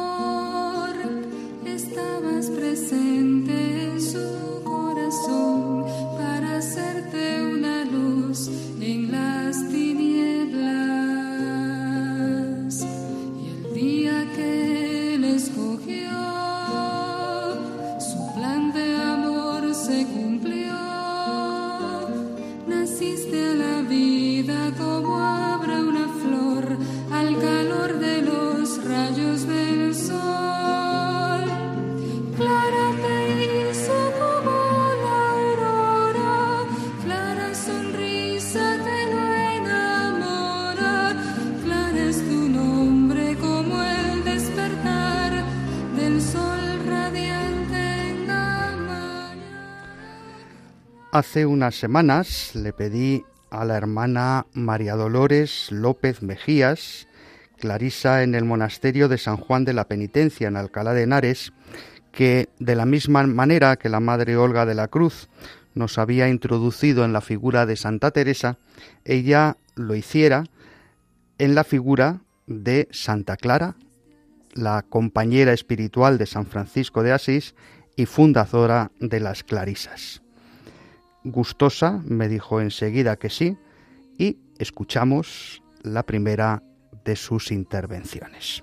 Hace 51.16 51.46
unas 51.46 51.74
semanas 51.74 52.54
le 52.54 52.74
pedí 52.74 53.24
a 53.48 53.64
la 53.64 53.78
hermana 53.78 54.44
María 54.52 54.96
Dolores 54.96 55.72
López 55.72 56.20
Mejías, 56.20 57.08
clarisa 57.58 58.22
en 58.22 58.34
el 58.34 58.44
monasterio 58.44 59.08
de 59.08 59.16
San 59.16 59.38
Juan 59.38 59.64
de 59.64 59.72
la 59.72 59.88
Penitencia 59.88 60.46
en 60.46 60.58
Alcalá 60.58 60.92
de 60.92 61.04
Henares, 61.04 61.54
que 62.12 62.50
de 62.58 62.76
la 62.76 62.84
misma 62.84 63.26
manera 63.26 63.76
que 63.76 63.88
la 63.88 63.98
Madre 63.98 64.36
Olga 64.36 64.66
de 64.66 64.74
la 64.74 64.88
Cruz 64.88 65.30
nos 65.72 65.96
había 65.96 66.28
introducido 66.28 67.02
en 67.02 67.14
la 67.14 67.22
figura 67.22 67.64
de 67.64 67.76
Santa 67.76 68.10
Teresa, 68.10 68.58
ella 69.06 69.56
lo 69.74 69.94
hiciera 69.94 70.44
en 71.38 71.54
la 71.54 71.64
figura 71.64 72.20
de 72.46 72.88
Santa 72.90 73.38
Clara, 73.38 73.76
la 74.52 74.82
compañera 74.82 75.54
espiritual 75.54 76.18
de 76.18 76.26
San 76.26 76.44
Francisco 76.44 77.02
de 77.02 77.12
Asís 77.12 77.54
y 77.96 78.04
fundadora 78.04 78.90
de 79.00 79.20
las 79.20 79.44
Clarisas. 79.44 80.20
Gustosa 81.30 82.02
me 82.04 82.28
dijo 82.28 82.60
enseguida 82.60 83.16
que 83.16 83.30
sí 83.30 83.56
y 84.16 84.36
escuchamos 84.58 85.60
la 85.82 86.04
primera 86.04 86.62
de 87.04 87.16
sus 87.16 87.50
intervenciones. 87.50 88.62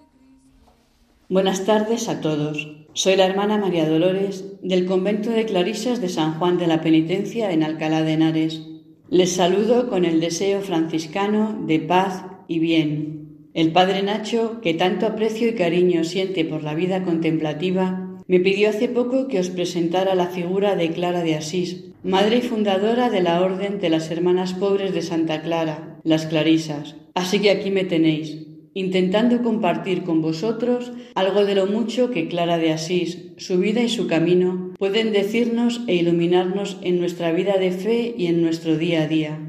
Buenas 1.28 1.66
tardes 1.66 2.08
a 2.08 2.22
todos. 2.22 2.78
Soy 2.94 3.18
la 3.18 3.26
hermana 3.26 3.58
María 3.58 3.88
Dolores 3.88 4.46
del 4.62 4.86
convento 4.86 5.30
de 5.30 5.46
Clarisas 5.46 6.00
de 6.00 6.08
San 6.08 6.40
Juan 6.40 6.58
de 6.58 6.68
la 6.68 6.80
Penitencia 6.80 7.52
en 7.52 7.64
Alcalá 7.64 8.02
de 8.02 8.14
Henares. 8.14 8.62
Les 9.10 9.36
saludo 9.36 9.90
con 9.90 10.06
el 10.06 10.22
deseo 10.22 10.62
franciscano 10.62 11.66
de 11.68 11.80
paz 11.80 12.24
y 12.48 12.60
bien. 12.60 13.50
El 13.54 13.74
padre 13.74 14.04
Nacho, 14.04 14.62
que 14.62 14.74
tanto 14.74 15.06
aprecio 15.06 15.50
y 15.50 15.56
cariño 15.56 16.06
siente 16.06 16.46
por 16.46 16.64
la 16.64 16.76
vida 16.76 17.04
contemplativa, 17.04 18.22
me 18.26 18.40
pidió 18.40 18.70
hace 18.70 18.88
poco 18.88 19.28
que 19.28 19.40
os 19.40 19.50
presentara 19.50 20.16
la 20.16 20.28
figura 20.28 20.76
de 20.76 20.92
Clara 20.92 21.24
de 21.24 21.36
Asís, 21.36 21.93
madre 22.04 22.40
y 22.40 22.42
fundadora 22.42 23.10
de 23.10 23.22
la 23.22 23.42
Orden 23.42 23.80
de 23.80 23.90
las 23.90 24.12
Hermanas 24.12 24.54
Pobres 24.54 24.94
de 24.94 25.02
Santa 25.02 25.42
Clara, 25.42 26.02
las 26.04 26.26
Clarisas. 26.26 26.98
Así 27.14 27.40
que 27.40 27.50
aquí 27.50 27.72
me 27.72 27.86
tenéis, 27.86 28.46
intentando 28.74 29.42
compartir 29.42 30.04
con 30.04 30.22
vosotros 30.22 30.92
algo 31.16 31.46
de 31.46 31.56
lo 31.56 31.66
mucho 31.66 32.12
que 32.12 32.28
Clara 32.28 32.58
de 32.58 32.74
Asís, 32.74 33.32
su 33.38 33.58
vida 33.58 33.82
y 33.82 33.88
su 33.88 34.08
camino 34.08 34.74
pueden 34.78 35.14
decirnos 35.14 35.80
e 35.88 35.96
iluminarnos 35.96 36.78
en 36.82 37.00
nuestra 37.00 37.32
vida 37.32 37.58
de 37.58 37.72
fe 37.72 38.14
y 38.18 38.28
en 38.28 38.42
nuestro 38.42 38.78
día 38.78 39.04
a 39.04 39.08
día. 39.08 39.40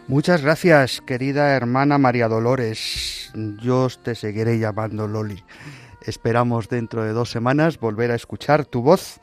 Muchas 0.09 0.41
gracias, 0.41 1.01
querida 1.01 1.55
hermana 1.55 1.99
María 1.99 2.27
Dolores. 2.27 3.31
Yo 3.61 3.87
te 4.01 4.15
seguiré 4.15 4.57
llamando 4.57 5.07
Loli. 5.07 5.43
Esperamos 6.01 6.67
dentro 6.67 7.03
de 7.03 7.13
dos 7.13 7.29
semanas 7.29 7.79
volver 7.79 8.09
a 8.09 8.15
escuchar 8.15 8.65
tu 8.65 8.81
voz 8.81 9.19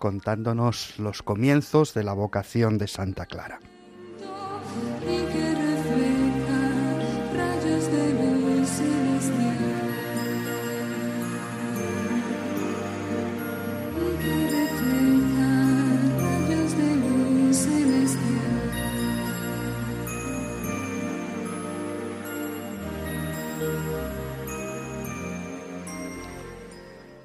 contándonos 0.00 0.98
los 0.98 1.22
comienzos 1.22 1.94
de 1.94 2.02
la 2.02 2.14
vocación 2.14 2.78
de 2.78 2.88
Santa 2.88 3.26
Clara. 3.26 3.60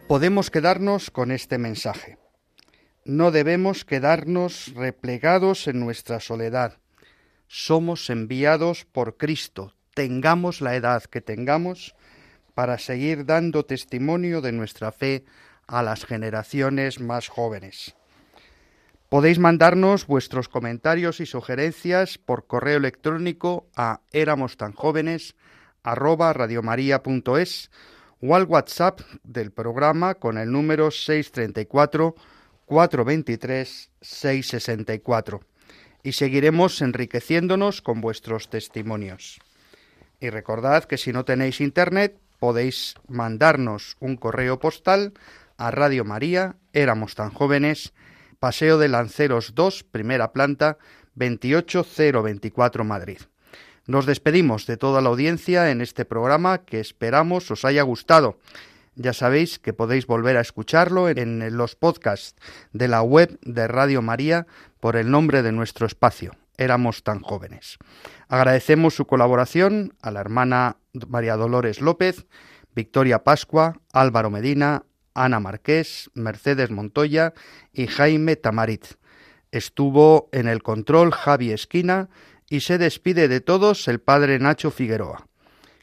Podemos 0.07 0.51
quedarnos 0.51 1.09
con 1.09 1.31
este 1.31 1.57
mensaje 1.57 2.24
no 3.05 3.29
debemos 3.29 3.85
quedarnos 3.85 4.73
replegados 4.73 5.67
en 5.67 5.79
nuestra 5.79 6.19
soledad. 6.19 6.79
Somos 7.47 8.09
enviados 8.09 8.85
por 8.85 9.15
Cristo, 9.15 9.75
tengamos 9.93 10.59
la 10.59 10.75
edad 10.75 11.03
que 11.03 11.21
tengamos, 11.21 11.95
para 12.55 12.79
seguir 12.79 13.25
dando 13.25 13.65
testimonio 13.65 14.41
de 14.41 14.51
nuestra 14.51 14.91
fe 14.91 15.23
a 15.67 15.83
las 15.83 16.05
generaciones 16.05 16.99
más 16.99 17.27
jóvenes. 17.27 17.95
Podéis 19.09 19.37
mandarnos 19.37 20.07
vuestros 20.07 20.49
comentarios 20.49 21.19
y 21.19 21.27
sugerencias 21.27 22.17
por 22.17 22.47
correo 22.47 22.77
electrónico 22.77 23.67
a 23.75 24.01
éramos 24.11 24.57
o 28.19 28.35
al 28.35 28.45
WhatsApp 28.45 29.01
del 29.23 29.51
programa 29.51 30.15
con 30.15 30.39
el 30.39 30.51
número 30.51 30.89
634 30.89 32.15
423 32.65 33.91
664 34.01 35.41
y 36.03 36.11
seguiremos 36.11 36.81
enriqueciéndonos 36.81 37.81
con 37.81 38.01
vuestros 38.01 38.49
testimonios. 38.49 39.39
Y 40.19 40.29
recordad 40.29 40.83
que 40.83 40.97
si 40.97 41.11
no 41.11 41.25
tenéis 41.25 41.61
internet 41.61 42.17
podéis 42.39 42.95
mandarnos 43.07 43.97
un 43.99 44.15
correo 44.17 44.59
postal 44.59 45.13
a 45.57 45.71
Radio 45.71 46.05
María, 46.05 46.57
éramos 46.73 47.15
tan 47.15 47.31
jóvenes, 47.31 47.93
Paseo 48.39 48.77
de 48.77 48.89
Lanceros 48.89 49.55
2, 49.55 49.83
primera 49.83 50.31
planta, 50.31 50.77
28024 51.15 52.83
Madrid. 52.83 53.19
Nos 53.87 54.05
despedimos 54.05 54.65
de 54.65 54.77
toda 54.77 55.01
la 55.01 55.09
audiencia 55.09 55.71
en 55.71 55.81
este 55.81 56.05
programa 56.05 56.59
que 56.59 56.79
esperamos 56.79 57.49
os 57.51 57.65
haya 57.65 57.83
gustado 57.83 58.37
ya 58.95 59.13
sabéis 59.13 59.59
que 59.59 59.73
podéis 59.73 60.07
volver 60.07 60.37
a 60.37 60.41
escucharlo 60.41 61.09
en 61.09 61.57
los 61.57 61.75
podcasts 61.75 62.35
de 62.73 62.87
la 62.87 63.01
web 63.01 63.37
de 63.41 63.67
Radio 63.67 64.01
María 64.01 64.47
por 64.79 64.95
el 64.95 65.11
nombre 65.11 65.43
de 65.43 65.51
nuestro 65.51 65.85
espacio. 65.85 66.33
Éramos 66.57 67.03
tan 67.03 67.19
jóvenes. 67.19 67.77
Agradecemos 68.27 68.95
su 68.95 69.05
colaboración 69.05 69.93
a 70.01 70.11
la 70.11 70.21
hermana 70.21 70.77
María 71.07 71.35
Dolores 71.35 71.81
López, 71.81 72.25
Victoria 72.73 73.23
Pascua, 73.23 73.81
Álvaro 73.91 74.29
Medina, 74.29 74.83
Ana 75.13 75.39
Marqués, 75.39 76.09
Mercedes 76.13 76.71
Montoya 76.71 77.33
y 77.73 77.87
Jaime 77.87 78.35
Tamarit. 78.35 78.85
Estuvo 79.51 80.29
en 80.31 80.47
el 80.47 80.63
control 80.63 81.11
Javi 81.11 81.51
Esquina 81.51 82.09
y 82.49 82.61
se 82.61 82.77
despide 82.77 83.27
de 83.27 83.41
todos 83.41 83.87
el 83.87 83.99
padre 83.99 84.39
Nacho 84.39 84.71
Figueroa. 84.71 85.27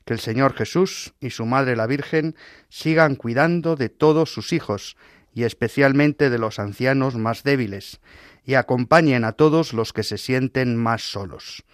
Que 0.05 0.15
el 0.15 0.21
Señor 0.21 0.55
Jesús 0.55 1.15
y 1.21 1.31
su 1.31 1.47
Madre 1.47 1.77
la 1.77 1.87
Virgen 1.87 2.37
sigan 2.69 3.17
cuidando 3.17 3.77
de 3.77 3.89
todos 3.89 4.33
sus 4.33 4.53
hijos, 4.53 4.97
y 5.35 5.45
especialmente 5.45 6.31
de 6.31 6.39
los 6.39 6.59
ancianos 6.59 7.17
más 7.17 7.43
débiles, 7.43 8.01
y 8.45 8.55
acompañen 8.55 9.25
a 9.25 9.33
todos 9.33 9.73
los 9.73 9.93
que 9.93 10.03
se 10.03 10.19
sienten 10.19 10.77
más 10.77 11.03
solos. 11.03 11.65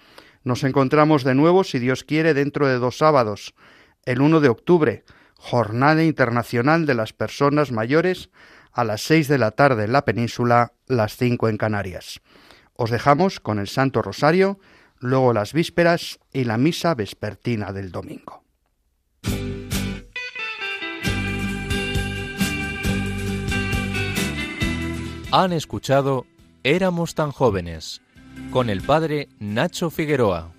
Nos 0.44 0.64
encontramos 0.64 1.24
de 1.24 1.34
nuevo, 1.34 1.64
si 1.64 1.78
Dios 1.78 2.04
quiere, 2.04 2.34
dentro 2.34 2.68
de 2.68 2.78
dos 2.78 2.98
sábados, 2.98 3.54
el 4.04 4.20
1 4.20 4.40
de 4.40 4.48
octubre, 4.48 5.04
Jornada 5.34 6.02
Internacional 6.04 6.86
de 6.86 6.94
las 6.94 7.12
Personas 7.12 7.72
Mayores, 7.72 8.30
a 8.72 8.84
las 8.84 9.02
seis 9.02 9.28
de 9.28 9.38
la 9.38 9.50
tarde 9.50 9.84
en 9.84 9.92
la 9.92 10.04
península, 10.04 10.72
las 10.86 11.16
cinco 11.16 11.48
en 11.48 11.56
Canarias. 11.56 12.20
Os 12.74 12.90
dejamos 12.90 13.40
con 13.40 13.58
el 13.58 13.68
Santo 13.68 14.02
Rosario, 14.02 14.60
luego 15.00 15.32
las 15.32 15.52
vísperas 15.52 16.18
y 16.32 16.44
la 16.44 16.58
misa 16.58 16.94
vespertina 16.94 17.72
del 17.72 17.90
domingo. 17.90 18.44
Han 25.30 25.52
escuchado 25.52 26.26
Éramos 26.64 27.14
tan 27.14 27.32
jóvenes 27.32 28.00
con 28.50 28.70
el 28.70 28.82
padre 28.82 29.28
Nacho 29.38 29.90
Figueroa. 29.90 30.57